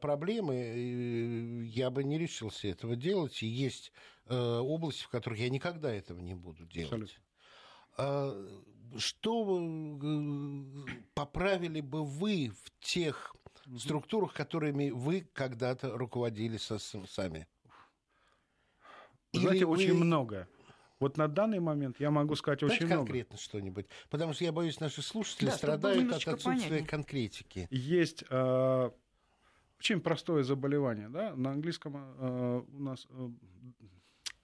[0.00, 3.42] проблемы э, я бы не решился этого делать.
[3.42, 3.92] И есть
[4.26, 6.92] э, области, в которых я никогда этого не буду делать.
[6.92, 7.22] Абсолютно.
[7.98, 8.58] А,
[8.98, 13.34] что э, поправили бы вы в тех
[13.78, 17.46] структурах, которыми вы когда-то руководили сами?
[19.32, 19.72] Вы знаете, вы...
[19.72, 20.48] очень много.
[20.98, 23.06] Вот на данный момент я могу сказать Давайте очень много.
[23.06, 26.86] конкретно что-нибудь, потому что я боюсь, наши слушатели да, страдают от отсутствия понятнее.
[26.86, 27.68] конкретики.
[27.70, 28.90] Есть э,
[29.78, 33.28] очень простое заболевание, да, на английском э, у нас э,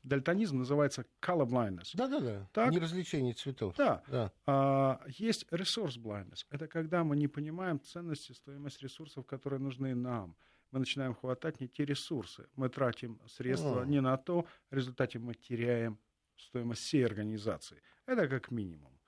[0.03, 1.91] дальтонизм называется color blindness.
[1.95, 2.73] Да-да-да, так?
[2.73, 3.75] неразличение цветов.
[3.77, 4.03] Да.
[4.09, 4.33] да.
[4.47, 6.45] А, есть resource blindness.
[6.51, 10.37] Это когда мы не понимаем ценности, стоимость ресурсов, которые нужны нам.
[10.71, 12.47] Мы начинаем хватать не те ресурсы.
[12.57, 13.85] Мы тратим средства а.
[13.85, 15.99] не на то, в результате мы теряем
[16.37, 17.81] стоимость всей организации.
[18.07, 18.99] Это как минимум.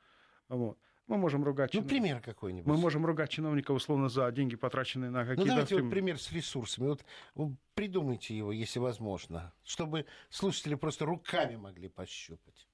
[0.49, 0.79] Вот.
[1.07, 1.73] Мы можем ругать...
[1.75, 1.91] Ну, чинов...
[1.91, 2.67] пример какой-нибудь.
[2.67, 5.43] Мы можем ругать чиновника, условно, за деньги, потраченные на какие-то...
[5.43, 6.97] Ну, давайте вот пример с ресурсами.
[7.35, 12.67] Вот придумайте его, если возможно, чтобы слушатели просто руками могли пощупать.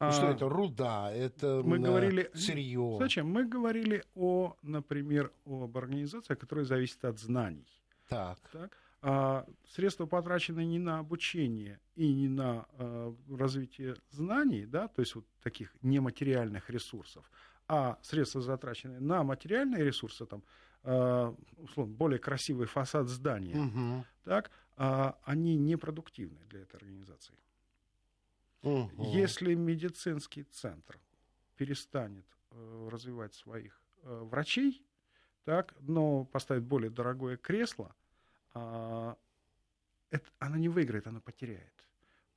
[0.00, 0.48] Ну, что а, это?
[0.48, 2.96] Руда, это мы говорили, сырье.
[3.00, 3.28] Зачем?
[3.28, 7.66] Мы говорили о, например, об организации, которая зависит от знаний.
[8.08, 8.38] Так.
[8.52, 8.76] так?
[9.00, 15.14] А средства, потраченные не на обучение и не на а, развитие знаний, да, то есть
[15.14, 17.30] вот таких нематериальных ресурсов,
[17.68, 20.42] а средства, затраченные на материальные ресурсы, там,
[20.82, 24.04] а, условно, более красивый фасад здания, угу.
[24.24, 27.34] так, а, они непродуктивны для этой организации.
[28.62, 29.04] Угу.
[29.12, 30.98] Если медицинский центр
[31.56, 34.84] перестанет э, развивать своих э, врачей,
[35.44, 37.94] так, но поставит более дорогое кресло,
[38.54, 41.74] это, она не выиграет, она потеряет.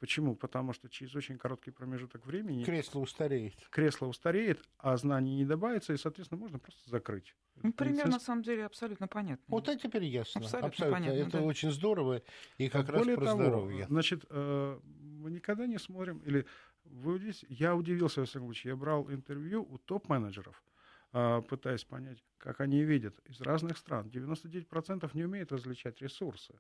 [0.02, 0.36] Почему?
[0.36, 2.64] Потому что через очень короткий промежуток времени...
[2.64, 3.54] Кресло устареет.
[3.70, 7.36] Кресло устареет, а знаний не добавится, и, соответственно, можно просто закрыть.
[7.62, 9.46] Ну, пример, на самом деле, абсолютно понятно.
[9.48, 10.42] Вот это теперь ясно.
[10.42, 11.00] Абсолютно, абсолютно.
[11.00, 11.20] понятно.
[11.20, 11.44] Это да.
[11.44, 12.24] очень здорово,
[12.58, 13.86] и как а раз Более про того, здоровье.
[13.86, 16.48] Значит, э, мы никогда не смотрим, или
[16.86, 20.71] вы здесь, я удивился, во всяком случае, я брал интервью у топ-менеджеров, а,
[21.12, 24.08] пытаясь понять, как они видят из разных стран.
[24.08, 26.54] 99% не умеют различать ресурсы,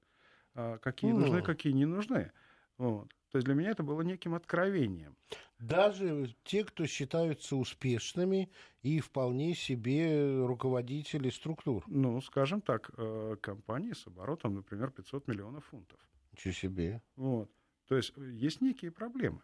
[0.53, 2.31] а, какие нужны, какие не нужны.
[2.77, 3.09] Вот.
[3.31, 5.15] То есть для меня это было неким откровением.
[5.59, 8.49] Даже те, кто считаются успешными
[8.81, 11.83] и вполне себе руководители структур.
[11.87, 15.99] Ну, скажем так, э, компании с оборотом, например, 500 миллионов фунтов.
[16.33, 17.01] Ничего себе.
[17.15, 17.49] Вот.
[17.87, 19.41] То есть есть некие проблемы.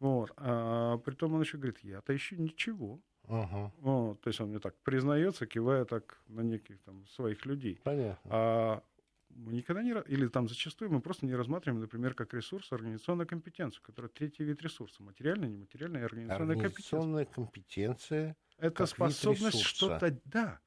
[0.00, 0.32] Вот.
[0.36, 3.00] А притом он еще говорит, я-то еще ничего.
[3.30, 3.72] Ага.
[3.78, 7.80] Вот, то есть он мне так признается, кивая так на неких там своих людей.
[7.84, 8.30] Понятно.
[8.32, 8.82] А
[9.30, 9.92] мы никогда не...
[10.08, 14.60] Или там зачастую мы просто не рассматриваем, например, как ресурс организационную компетенцию, которая третий вид
[14.62, 15.02] ресурса.
[15.02, 17.44] Материальная, нематериальная и организационная, организационная компетенция.
[17.44, 18.36] компетенция.
[18.58, 20.60] Это способность что-то, да,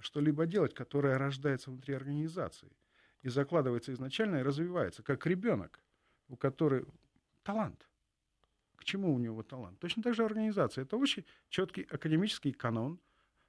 [0.00, 2.72] что-либо делать, которое рождается внутри организации
[3.22, 5.82] и закладывается изначально и развивается, как ребенок,
[6.28, 6.86] у которого
[7.42, 7.86] талант.
[8.76, 9.78] К чему у него талант?
[9.80, 10.84] Точно так же организация.
[10.84, 13.00] Это очень четкий академический канон,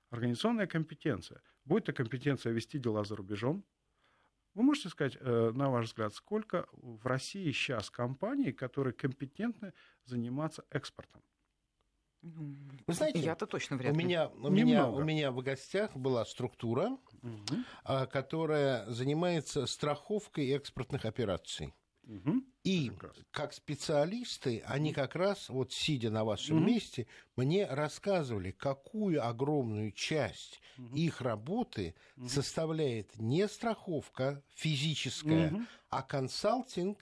[0.10, 1.42] организационная компетенция.
[1.66, 3.66] Будь то компетенция вести дела за рубежом,
[4.54, 9.74] вы можете сказать, э, на ваш взгляд, сколько в России сейчас компаний, которые компетентны
[10.06, 11.22] заниматься экспортом?
[12.22, 14.04] Вы знаете, я-то точно вряд ли.
[14.04, 18.08] У меня, у, меня, у меня в гостях была структура, угу.
[18.12, 21.76] которая занимается страховкой экспортных операций.
[22.04, 22.42] Угу.
[22.63, 23.24] И Прекрасно.
[23.32, 26.65] как специалисты, они как раз, вот сидя на вашем угу.
[26.65, 30.96] месте, мне рассказывали, какую огромную часть угу.
[30.96, 32.28] их работы угу.
[32.28, 35.62] составляет не страховка физическая, угу.
[35.89, 36.98] а консалтинг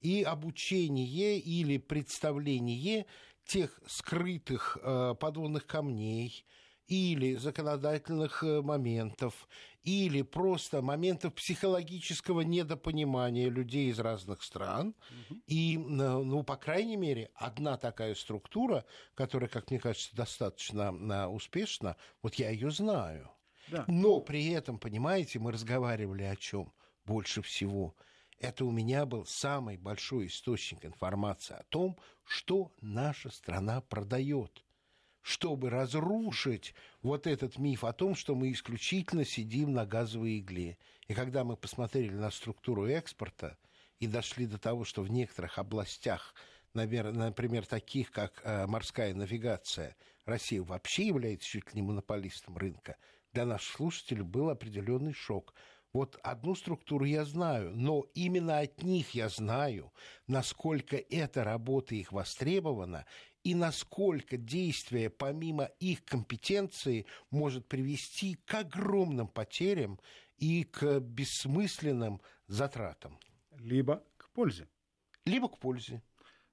[0.00, 3.06] и обучение или представление
[3.44, 6.44] тех скрытых э, подводных камней,
[6.88, 9.48] или законодательных э, моментов,
[9.82, 14.94] или просто моментов психологического недопонимания людей из разных стран.
[15.28, 15.40] Угу.
[15.46, 21.26] И, э, ну, по крайней мере, одна такая структура, которая, как мне кажется, достаточно э,
[21.26, 23.30] успешна, вот я ее знаю.
[23.68, 23.84] Да.
[23.86, 26.72] Но при этом, понимаете, мы разговаривали о чем
[27.04, 27.94] больше всего.
[28.38, 34.64] Это у меня был самый большой источник информации о том, что наша страна продает
[35.28, 40.78] чтобы разрушить вот этот миф о том, что мы исключительно сидим на газовой игле.
[41.06, 43.58] И когда мы посмотрели на структуру экспорта
[44.00, 46.34] и дошли до того, что в некоторых областях,
[46.72, 52.96] например, таких как э, морская навигация, Россия вообще является чуть ли не монополистом рынка,
[53.34, 55.52] для наших слушателей был определенный шок.
[55.92, 59.92] Вот одну структуру я знаю, но именно от них я знаю,
[60.26, 63.04] насколько эта работа их востребована
[63.48, 69.98] и насколько действие помимо их компетенции может привести к огромным потерям
[70.36, 73.18] и к бессмысленным затратам.
[73.56, 74.68] Либо к пользе.
[75.24, 76.02] Либо к пользе.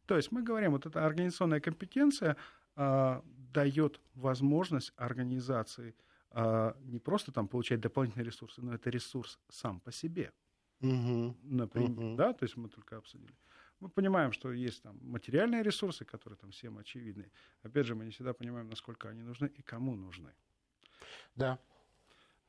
[0.06, 2.38] То есть мы говорим, вот эта организационная компетенция
[2.78, 5.96] э, дает возможность организации
[6.32, 10.32] э, не просто там получать дополнительные ресурсы, но это ресурс сам по себе.
[10.80, 11.36] Угу.
[11.44, 12.16] Например, угу.
[12.16, 13.36] да, то есть мы только обсудили.
[13.80, 17.32] Мы понимаем, что есть там материальные ресурсы, которые там всем очевидны.
[17.62, 20.34] Опять же, мы не всегда понимаем, насколько они нужны и кому нужны.
[21.36, 21.60] Да.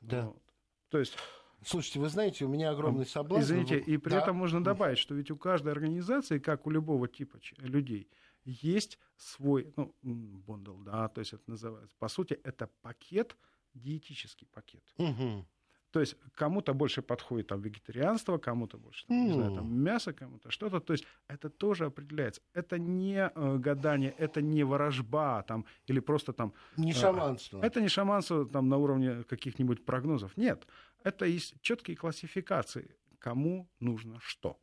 [0.01, 0.27] Да.
[0.27, 0.43] Вот.
[0.89, 1.17] То есть
[1.65, 3.45] Слушайте, вы знаете, у меня огромный соблазн.
[3.45, 4.21] Извините, и при да.
[4.21, 8.11] этом можно добавить, что ведь у каждой организации, как у любого типа людей,
[8.45, 13.37] есть свой, ну, бондл, да, то есть это называется, по сути, это пакет,
[13.75, 14.85] диетический пакет.
[14.99, 15.47] Угу.
[15.90, 20.51] То есть кому-то больше подходит там вегетарианство, кому-то больше там, не знаю, там, мясо, кому-то
[20.51, 20.81] что-то.
[20.81, 22.42] То есть это тоже определяется.
[22.55, 26.53] Это не э, гадание, это не ворожба там, или просто там...
[26.77, 27.62] Не э, шаманство.
[27.62, 30.37] Это не шаманство там, на уровне каких-нибудь прогнозов.
[30.37, 30.66] Нет.
[31.03, 34.59] Это есть четкие классификации, кому нужно что.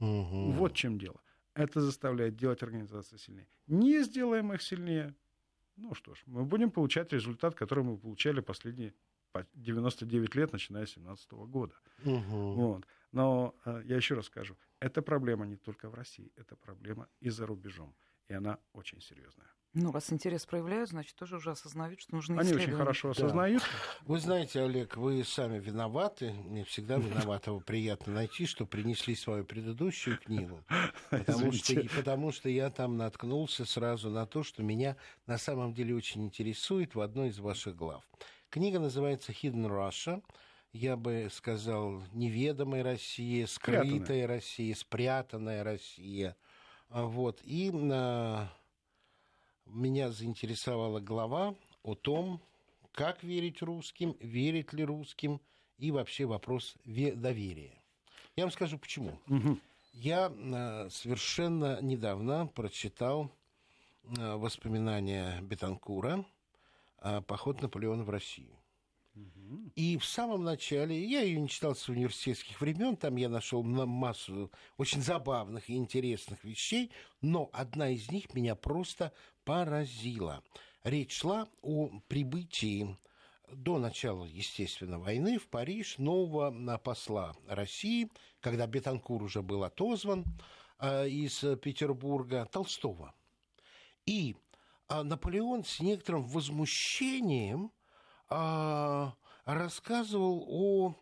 [0.00, 0.52] Угу.
[0.52, 1.20] Вот в чем дело.
[1.54, 3.46] Это заставляет делать организации сильнее.
[3.68, 5.14] Не сделаем их сильнее,
[5.76, 8.94] ну что ж, мы будем получать результат, который мы получали последние
[9.54, 11.74] 99 лет, начиная с 2017 года.
[12.04, 12.54] Угу.
[12.54, 12.86] Вот.
[13.12, 17.30] Но э, я еще раз скажу, эта проблема не только в России, это проблема и
[17.30, 17.94] за рубежом.
[18.28, 19.48] И она очень серьезная.
[19.74, 23.60] Ну, раз интерес проявляют, значит, тоже уже осознают, что нужно Они очень хорошо осознают.
[23.60, 23.68] Да.
[24.06, 26.32] Вы знаете, Олег, вы сами виноваты.
[26.32, 30.62] Мне всегда виноватого приятно найти, что принесли свою предыдущую книгу.
[31.10, 35.96] Потому что, потому что я там наткнулся сразу на то, что меня на самом деле
[35.96, 38.04] очень интересует в одной из ваших глав.
[38.54, 40.22] Книга называется Hidden Russia.
[40.72, 44.26] Я бы сказал, неведомая Россия, скрытая спрятанная.
[44.28, 46.36] Россия, спрятанная Россия.
[46.88, 47.40] А, вот.
[47.42, 48.48] И а,
[49.66, 52.40] меня заинтересовала глава о том,
[52.92, 55.40] как верить русским, верить ли русским,
[55.76, 57.82] и вообще вопрос доверия.
[58.36, 59.18] Я вам скажу почему.
[59.26, 59.58] Угу.
[59.94, 63.32] Я а, совершенно недавно прочитал
[64.04, 66.24] воспоминания Бетанкура а,
[67.26, 68.58] поход Наполеона в Россию.
[69.76, 74.50] И в самом начале, я ее не читал с университетских времен, там я нашел массу
[74.76, 76.90] очень забавных и интересных вещей,
[77.20, 79.12] но одна из них меня просто
[79.44, 80.42] поразила.
[80.82, 82.96] Речь шла о прибытии
[83.52, 88.10] до начала, естественно, войны в Париж нового посла России,
[88.40, 90.24] когда Бетанкур уже был отозван
[90.80, 93.14] э, из Петербурга, Толстого.
[94.06, 94.43] И а
[94.88, 97.72] Наполеон с некоторым возмущением
[98.28, 99.14] а,
[99.44, 100.94] рассказывал о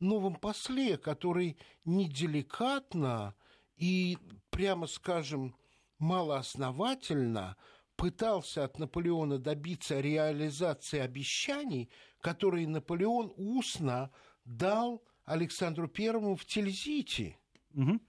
[0.00, 3.34] новом после, который неделикатно
[3.76, 4.18] и,
[4.50, 5.56] прямо скажем,
[5.98, 7.56] малоосновательно
[7.96, 14.10] пытался от Наполеона добиться реализации обещаний, которые Наполеон устно
[14.44, 17.38] дал Александру Первому в Тильзите.
[17.74, 18.00] Угу.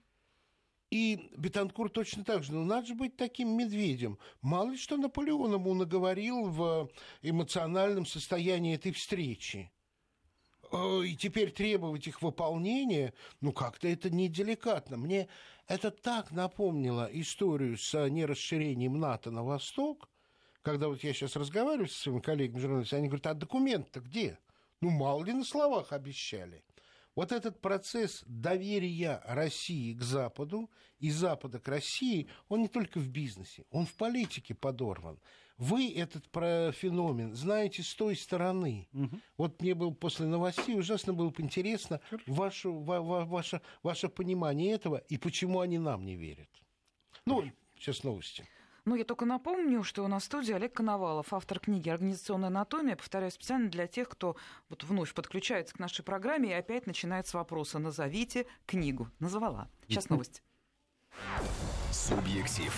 [0.91, 2.53] И Бетанкур точно так же.
[2.53, 4.17] Ну, надо же быть таким медведем.
[4.41, 6.89] Мало ли что Наполеон ему наговорил в
[7.21, 9.71] эмоциональном состоянии этой встречи.
[10.71, 14.97] Э, и теперь требовать их выполнения, ну, как-то это неделикатно.
[14.97, 15.27] Мне
[15.67, 20.09] это так напомнило историю с нерасширением НАТО на восток,
[20.63, 24.39] когда вот я сейчас разговариваю со своими коллегами-журналистами, они говорят, а документ-то где?
[24.81, 26.63] Ну, мало ли на словах обещали.
[27.15, 33.07] Вот этот процесс доверия России к Западу и Запада к России, он не только в
[33.09, 35.19] бизнесе, он в политике подорван.
[35.57, 36.25] Вы этот
[36.75, 38.87] феномен знаете с той стороны.
[38.93, 39.19] Угу.
[39.37, 44.71] Вот мне было после новостей ужасно было бы интересно ваше, ва, ва, ваше, ваше понимание
[44.71, 46.49] этого и почему они нам не верят.
[47.25, 47.43] Ну,
[47.77, 48.47] сейчас новости.
[48.89, 52.95] Ну, я только напомню, что у нас в студии Олег Коновалов, автор книги «Организационная анатомия».
[52.95, 54.35] Повторяю специально для тех, кто
[54.67, 59.07] вот вновь подключается к нашей программе и опять начинает с вопроса «Назовите книгу».
[59.19, 59.69] Назвала.
[59.87, 60.41] Сейчас новости.
[61.91, 62.73] Субъектив.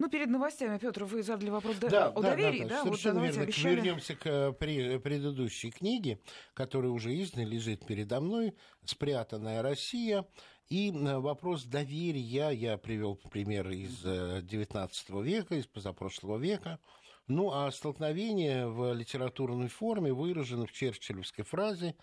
[0.00, 2.68] Ну, перед новостями, Петр, вы задали вопрос да, о да, доверии, да?
[2.68, 3.42] да, да совершенно вот верно.
[3.42, 3.76] Обещали...
[3.76, 6.18] Вернемся к э, предыдущей книге,
[6.54, 10.26] которая уже издана, лежит передо мной, «Спрятанная Россия».
[10.72, 16.78] И э, вопрос доверия, я привел пример из XIX э, века, из позапрошлого века.
[17.26, 21.94] Ну, а столкновение в литературной форме выражено в черчиллевской фразе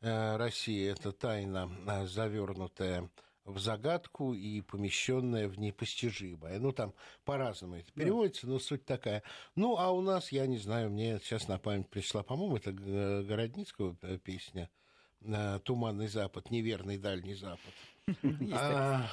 [0.00, 1.70] «Россия– это тайна,
[2.06, 3.08] завернутая
[3.44, 6.58] в загадку и помещенное в непостижимое.
[6.58, 9.22] Ну, там по-разному это переводится, но суть такая.
[9.54, 13.94] Ну, а у нас, я не знаю, мне сейчас на память пришла, по-моему, это Городницкого
[14.18, 14.68] песня
[15.64, 17.72] «Туманный Запад», «Неверный Дальний Запад».
[18.52, 19.06] А,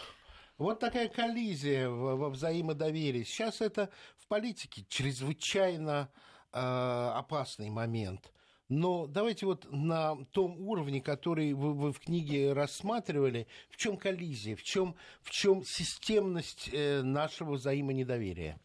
[0.58, 3.24] вот такая коллизия во взаимодоверии.
[3.24, 6.10] Сейчас это в политике чрезвычайно
[6.52, 8.32] а, опасный момент–
[8.70, 14.56] но давайте вот на том уровне, который вы, вы в книге рассматривали, в чем коллизия,
[14.56, 18.60] в чем, в чем системность э, нашего взаимонедоверия?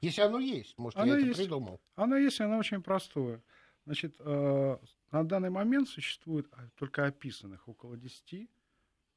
[0.00, 1.30] Если оно есть, может, оно я есть.
[1.30, 1.80] это придумал.
[1.94, 3.42] Оно есть, оно очень простое.
[3.86, 4.78] Значит, э,
[5.14, 8.50] на данный момент существует а, только описанных около 10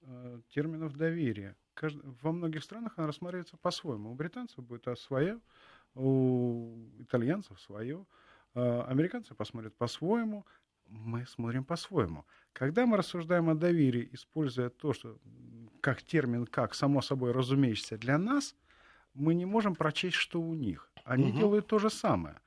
[0.02, 1.56] э, терминов доверия.
[1.74, 1.98] Кажд...
[2.22, 4.12] Во многих странах она рассматривается по-своему.
[4.12, 5.40] У британцев будет своя,
[5.96, 8.06] у итальянцев свое.
[8.54, 10.46] А, американцы посмотрят по-своему,
[10.86, 12.26] мы смотрим по-своему.
[12.54, 15.18] Когда мы рассуждаем о доверии, используя то, что
[15.82, 18.56] как термин, как само собой разумеющееся для нас,
[19.16, 20.92] мы не можем прочесть, что у них.
[21.04, 21.38] Они угу.
[21.40, 22.40] делают то же самое.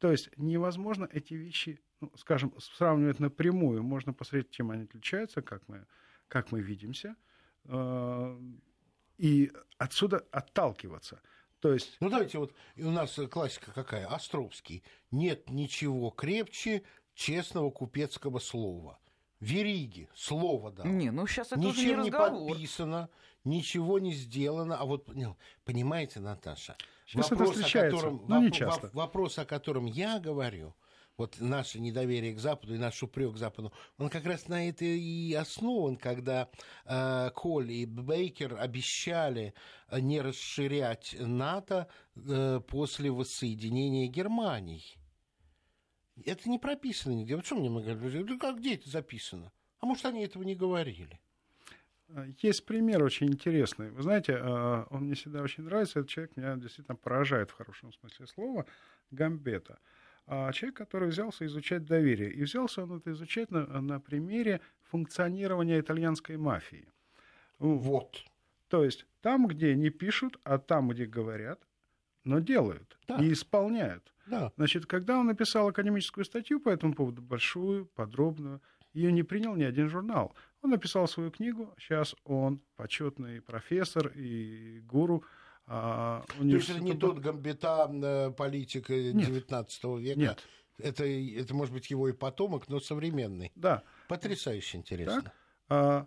[0.00, 3.82] То есть невозможно эти вещи, ну, скажем, сравнивать напрямую.
[3.82, 5.86] Можно посмотреть, чем они отличаются, как мы,
[6.26, 7.16] как мы видимся,
[7.66, 8.40] э,
[9.18, 11.20] и отсюда отталкиваться.
[11.60, 11.98] То есть...
[12.00, 14.06] Ну, давайте вот, у нас классика какая?
[14.06, 14.82] Островский.
[15.10, 16.82] Нет ничего крепче
[17.12, 18.98] честного купецкого слова.
[19.40, 20.84] Вериги, слово да.
[20.84, 22.42] Не, ну сейчас это Ничем уже не, разговор.
[22.42, 23.08] не подписано,
[23.44, 24.76] ничего не сделано.
[24.76, 25.08] А вот,
[25.64, 26.76] понимаете, Наташа,
[27.06, 28.90] сейчас вопрос, это о котором, но не часто.
[28.92, 30.74] вопрос, о котором я говорю,
[31.16, 34.84] вот наше недоверие к Западу и наш упрек к Западу, он как раз на это
[34.84, 36.48] и основан, когда
[36.84, 39.54] э, Коль и Бейкер обещали
[39.88, 44.82] э, не расширять НАТО э, после воссоединения Германии.
[46.26, 47.36] Это не прописано нигде.
[47.36, 48.28] Вот что мне говорят?
[48.28, 49.52] Ну, как, где это записано?
[49.80, 51.20] А может, они этого не говорили?
[52.42, 53.90] Есть пример очень интересный.
[53.90, 56.00] Вы знаете, э, он мне всегда очень нравится.
[56.00, 58.66] Этот человек меня действительно поражает в хорошем смысле слова.
[59.10, 59.78] Гамбета
[60.32, 62.30] а человек, который взялся изучать доверие.
[62.30, 66.86] И взялся он это изучать на, на примере функционирования итальянской мафии.
[67.58, 68.24] Вот.
[68.68, 71.60] То есть там, где не пишут, а там, где говорят,
[72.22, 73.16] но делают да.
[73.16, 74.12] и исполняют.
[74.30, 74.52] Да.
[74.56, 78.62] Значит, когда он написал академическую статью по этому поводу, большую, подробную,
[78.92, 80.34] ее не принял ни один журнал.
[80.62, 85.24] Он написал свою книгу, сейчас он почетный профессор и гуру
[85.66, 90.18] а, То есть это не тот гамбита э, политик XIX века?
[90.18, 90.46] Нет.
[90.78, 93.52] Это, это, может быть, его и потомок, но современный.
[93.54, 93.84] Да.
[94.08, 95.22] Потрясающе интересно.
[95.22, 95.34] Так,
[95.68, 96.06] а,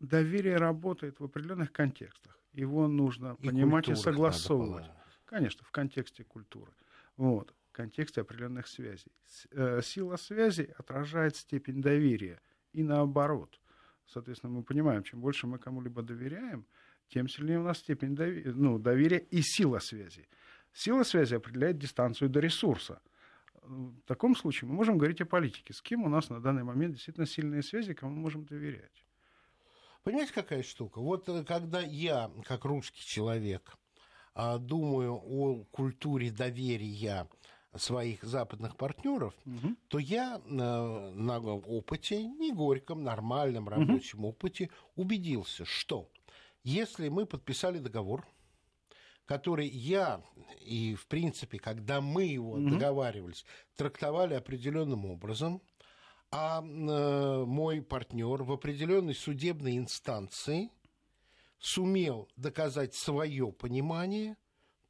[0.00, 2.38] доверие работает в определенных контекстах.
[2.52, 4.86] Его нужно и понимать и согласовывать.
[5.26, 6.72] Конечно, в контексте культуры.
[7.16, 9.12] Вот, в контексте определенных связей.
[9.50, 12.40] Э, сила связи отражает степень доверия.
[12.72, 13.60] И наоборот.
[14.06, 16.64] Соответственно, мы понимаем, чем больше мы кому-либо доверяем,
[17.08, 20.28] тем сильнее у нас степень доверия, ну, доверия и сила связи.
[20.72, 23.00] Сила связи определяет дистанцию до ресурса.
[23.62, 25.72] в таком случае мы можем говорить о политике.
[25.72, 29.04] С кем у нас на данный момент действительно сильные связи, кому мы можем доверять.
[30.04, 31.00] Понимаете, какая штука?
[31.00, 33.76] Вот э, когда я, как русский человек,
[34.58, 37.28] думаю о культуре доверия
[37.74, 39.76] своих западных партнеров, угу.
[39.88, 44.28] то я на, на опыте, не горьком, нормальном рабочем угу.
[44.28, 46.08] опыте убедился, что
[46.64, 48.26] если мы подписали договор,
[49.24, 50.22] который я
[50.60, 52.70] и, в принципе, когда мы его угу.
[52.70, 53.44] договаривались,
[53.76, 55.62] трактовали определенным образом,
[56.30, 60.70] а э, мой партнер в определенной судебной инстанции
[61.58, 64.36] сумел доказать свое понимание,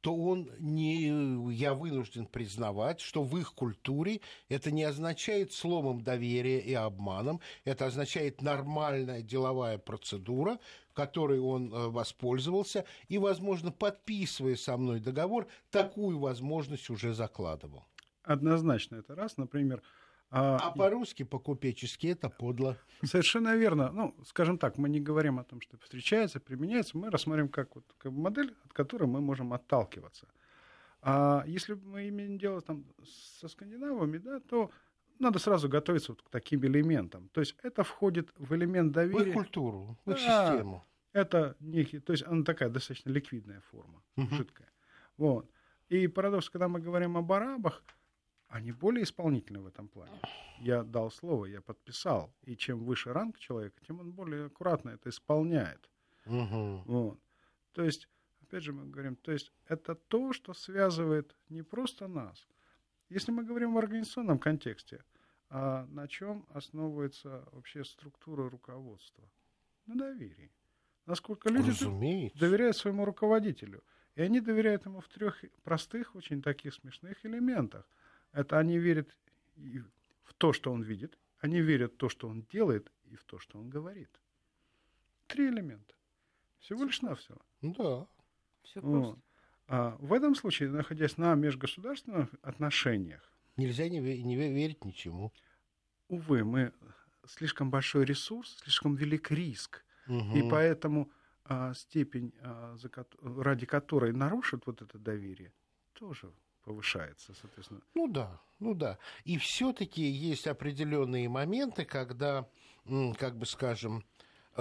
[0.01, 6.59] то он не, я вынужден признавать, что в их культуре это не означает сломом доверия
[6.59, 10.59] и обманом, это означает нормальная деловая процедура,
[10.93, 17.85] которой он э, воспользовался, и, возможно, подписывая со мной договор, такую возможность уже закладывал.
[18.23, 19.37] Однозначно это раз.
[19.37, 19.81] Например,
[20.29, 22.77] а, а по-русски, по-купечески это подло.
[23.03, 23.91] Совершенно верно.
[23.91, 27.85] Ну, скажем так, мы не говорим о том, что встречается, применяется, мы рассмотрим как, вот,
[27.97, 30.27] как модель, от которой мы можем отталкиваться.
[31.01, 32.85] А если мы имеем дело там,
[33.39, 34.71] со скандинавами, да, то
[35.19, 37.29] надо сразу готовиться вот к таким элементам.
[37.29, 39.31] То есть это входит в элемент доверия.
[39.31, 40.85] В культуру, в да, систему.
[41.13, 44.35] Это некий, то есть она такая достаточно ликвидная форма, угу.
[44.35, 44.67] жидкая.
[45.17, 45.49] Вот.
[45.89, 47.83] И парадокс, когда мы говорим об арабах,
[48.49, 50.19] они более исполнительны в этом плане.
[50.59, 52.33] Я дал слово, я подписал.
[52.43, 55.89] И чем выше ранг человека, тем он более аккуратно это исполняет.
[56.25, 56.83] Угу.
[56.85, 57.19] Вот.
[57.73, 58.09] То есть,
[58.41, 62.47] опять же, мы говорим, то есть это то, что связывает не просто нас.
[63.09, 65.03] Если мы говорим в организационном контексте,
[65.49, 69.23] а на чем основывается вообще структура руководства?
[69.85, 70.51] На доверии.
[71.05, 72.37] Насколько люди Разумеется.
[72.37, 73.81] доверяют своему руководителю.
[74.15, 77.87] И они доверяют ему в трех простых, очень таких смешных элементах.
[78.31, 79.15] Это они верят
[80.23, 83.39] в то, что он видит, они верят в то, что он делает, и в то,
[83.39, 84.09] что он говорит.
[85.27, 85.95] Три элемента.
[86.59, 87.41] Всего лишь навсего.
[87.61, 88.07] Да.
[88.63, 88.99] Все просто.
[88.99, 89.19] Вот.
[89.67, 93.31] А в этом случае, находясь на межгосударственных отношениях...
[93.57, 95.33] Нельзя не, не верить ничему.
[96.07, 96.73] Увы, мы
[97.25, 99.83] слишком большой ресурс, слишком велик риск.
[100.07, 100.37] Угу.
[100.37, 101.11] И поэтому
[101.43, 102.89] а, степень, а, за,
[103.21, 105.53] ради которой нарушит вот это доверие,
[105.93, 106.31] тоже
[106.67, 107.79] повышается, соответственно.
[107.93, 108.97] Ну да, ну да.
[109.23, 112.45] И все-таки есть определенные моменты, когда,
[113.17, 114.03] как бы скажем,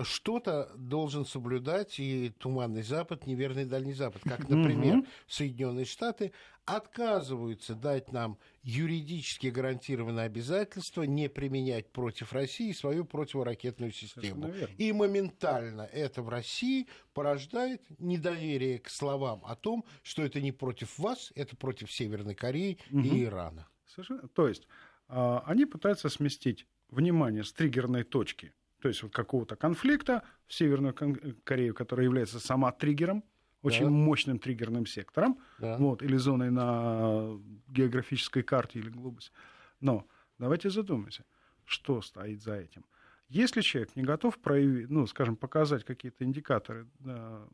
[0.05, 4.23] что-то должен соблюдать и Туманный Запад, неверный Дальний Запад.
[4.25, 6.33] Как, например, Соединенные Штаты
[6.65, 14.53] отказываются дать нам юридически гарантированное обязательство не применять против России свою противоракетную систему.
[14.77, 20.99] И моментально это в России порождает недоверие к словам о том, что это не против
[20.99, 23.01] вас, это против Северной Кореи угу.
[23.01, 23.69] и Ирана.
[23.87, 24.27] Совершенно.
[24.29, 24.67] То есть
[25.09, 28.53] а, они пытаются сместить внимание с триггерной точки–
[28.87, 30.95] то есть вот какого-то конфликта в Северную
[31.43, 33.25] Корею, которая является сама триггером,
[33.63, 33.91] очень да.
[33.91, 35.77] мощным триггерным сектором, да.
[35.77, 39.33] вот, или зоной на географической карте или глобусе.
[39.81, 40.07] Но
[40.39, 41.25] давайте задумаемся,
[41.65, 42.85] что стоит за этим.
[43.29, 47.45] Если человек не готов проявить, ну, скажем, показать какие-то индикаторы, да,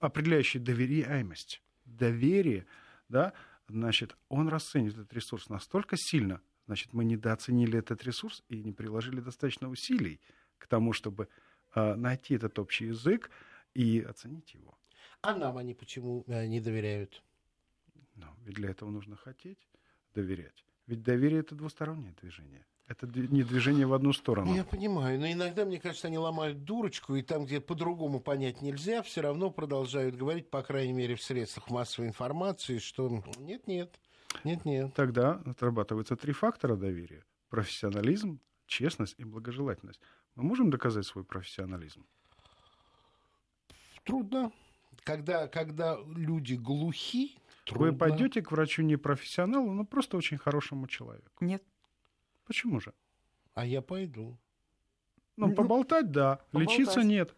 [0.00, 2.66] определяющие доверяемость, доверие,
[3.08, 3.32] да,
[3.68, 9.20] значит, он расценит этот ресурс настолько сильно, значит, мы недооценили этот ресурс и не приложили
[9.20, 10.20] достаточно усилий
[10.58, 11.28] к тому, чтобы
[11.74, 13.30] э, найти этот общий язык
[13.74, 14.78] и оценить его.
[15.22, 17.22] А нам они почему э, не доверяют?
[18.14, 19.68] Ну, ведь для этого нужно хотеть
[20.14, 20.64] доверять.
[20.86, 22.66] Ведь доверие это двустороннее движение.
[22.86, 24.54] Это не движение в одну сторону.
[24.54, 29.02] Я понимаю, но иногда, мне кажется, они ломают дурочку, и там, где по-другому понять нельзя,
[29.02, 33.98] все равно продолжают говорить, по крайней мере, в средствах массовой информации, что нет-нет,
[34.44, 34.92] нет-нет.
[34.94, 37.24] Тогда отрабатываются три фактора доверия.
[37.48, 40.00] Профессионализм, честность и благожелательность.
[40.34, 42.04] Мы можем доказать свой профессионализм?
[44.04, 44.52] Трудно.
[45.04, 47.92] Когда, когда люди глухи, трудно.
[47.92, 51.44] Вы пойдете к врачу не профессионалу, но просто очень хорошему человеку?
[51.44, 51.62] Нет.
[52.46, 52.92] Почему же?
[53.54, 54.38] А я пойду.
[55.36, 56.40] Ну, ну поболтать, да.
[56.50, 56.78] Поболтать.
[56.78, 57.34] Лечиться нет.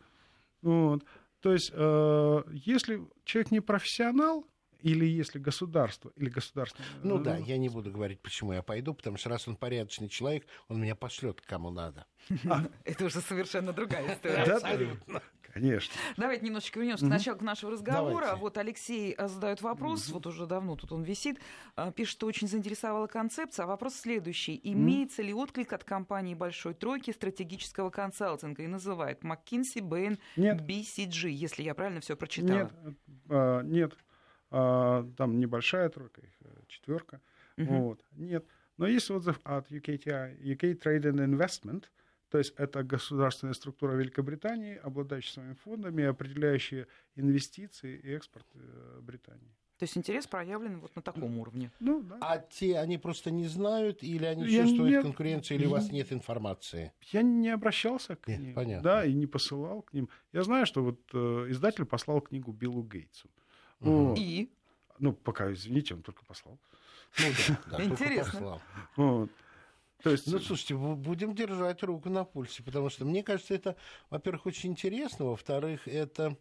[0.62, 1.04] Вот.
[1.40, 4.46] То есть, э, если человек не профессионал,
[4.80, 6.82] или если государство, или государство...
[7.02, 10.08] Ну, ну да, я не буду говорить, почему я пойду, потому что раз он порядочный
[10.08, 12.06] человек, он меня пошлет кому надо.
[12.84, 14.42] Это уже совершенно другая история.
[14.42, 15.22] Абсолютно.
[15.56, 15.94] Конечно.
[16.18, 18.36] Давайте немножечко вернемся к началу нашего разговора.
[18.36, 21.40] Вот Алексей а, задает вопрос, вот уже давно тут он висит,
[21.76, 23.64] а, пишет, что очень заинтересовала концепция.
[23.64, 24.60] А вопрос следующий.
[24.62, 31.62] Имеется ли отклик от компании Большой Тройки стратегического консалтинга и называет McKinsey, Bain, BCG, если
[31.62, 32.70] я правильно все прочитала?
[33.30, 33.96] Нет, нет.
[34.58, 37.20] А, там небольшая тройка, их э, четверка.
[37.58, 37.74] Угу.
[37.74, 38.00] Вот.
[38.12, 38.46] Нет.
[38.78, 41.84] Но есть отзыв от UKTI, UK Trade and Investment,
[42.30, 46.86] то есть это государственная структура Великобритании, обладающая своими фондами, определяющая
[47.16, 49.54] инвестиции и экспорт э, Британии.
[49.78, 51.70] То есть интерес проявлен вот на таком уровне.
[51.80, 52.16] Ну, да.
[52.22, 55.02] А те, они просто не знают, или они я чувствуют не...
[55.02, 56.92] конкуренцию, или у вас нет информации?
[57.12, 58.54] Я не обращался к нет, ним.
[58.54, 58.82] Понятно.
[58.82, 60.08] Да, и не посылал к ним.
[60.32, 63.28] Я знаю, что вот э, издатель послал книгу Биллу Гейтсу.
[63.28, 63.36] Угу.
[63.80, 64.50] И?
[64.98, 66.58] Ну, пока, извините, он только послал.
[67.18, 67.26] Ну
[67.66, 68.60] да, да Интересно.
[68.96, 69.30] Вот.
[70.02, 70.26] То есть...
[70.26, 73.76] Ну, слушайте, будем держать руку на пульсе, потому что, мне кажется, это,
[74.10, 76.36] во-первых, очень интересно, во-вторых, это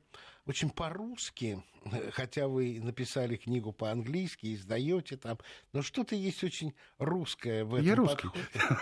[0.45, 1.63] очень по-русски,
[2.11, 5.39] хотя вы написали книгу по-английски, издаете там,
[5.73, 8.29] но что-то есть очень русское в этом Я русский.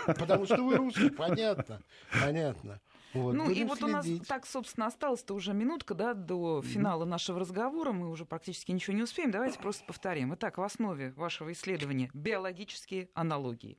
[0.06, 1.80] Потому что вы русский, понятно,
[2.20, 2.80] понятно.
[3.14, 3.82] Вот, ну и вот следить.
[3.82, 7.92] у нас так, собственно, осталось-то уже минутка да, до финала нашего разговора.
[7.92, 9.30] Мы уже практически ничего не успеем.
[9.30, 10.34] Давайте просто повторим.
[10.34, 13.78] Итак, в основе вашего исследования биологические аналогии.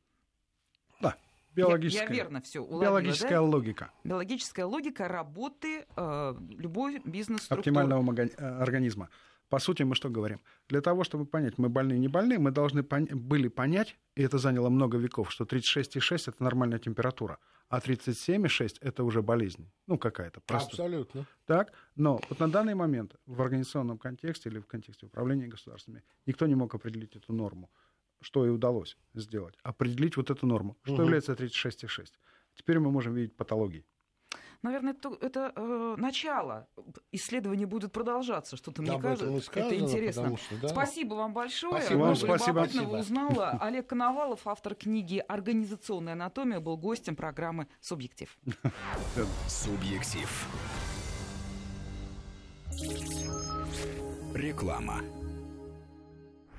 [1.02, 1.16] Да,
[1.54, 2.08] биологическая.
[2.08, 3.42] Я, я верно все уловила, Биологическая да?
[3.42, 3.92] логика.
[4.04, 9.10] Биологическая логика работы э, любой бизнес Оптимального э, организма.
[9.50, 10.42] По сути, мы что говорим?
[10.70, 14.38] Для того, чтобы понять, мы больны, не больны, мы должны пон- были понять, и это
[14.38, 17.38] заняло много веков, что 36,6– это нормальная температура,
[17.70, 19.72] а 37,6– это уже болезнь.
[19.88, 20.42] Ну, какая-то.
[20.42, 20.70] Просто.
[20.70, 21.26] Абсолютно.
[21.46, 21.74] Так?
[21.96, 26.56] Но вот на данный момент в организационном контексте или в контексте управления государствами никто не
[26.56, 27.70] мог определить эту норму
[28.22, 31.04] что и удалось сделать, определить вот эту норму, что угу.
[31.04, 32.08] является 36,6.
[32.56, 33.86] Теперь мы можем видеть патологии.
[34.66, 36.68] Наверное, это, это э, начало.
[37.12, 38.58] Исследования будут продолжаться.
[38.58, 40.38] Что-то мне кажется, сказано, это интересно.
[40.38, 40.68] Что, да.
[40.70, 41.84] Спасибо вам большое.
[41.84, 42.98] Спасибо вам, спасибо.
[42.98, 43.50] узнала.
[43.62, 48.36] Олег Коновалов, автор книги «Организационная анатомия», был гостем программы «Субъектив».
[49.48, 50.48] «Субъектив».
[54.34, 55.02] Реклама.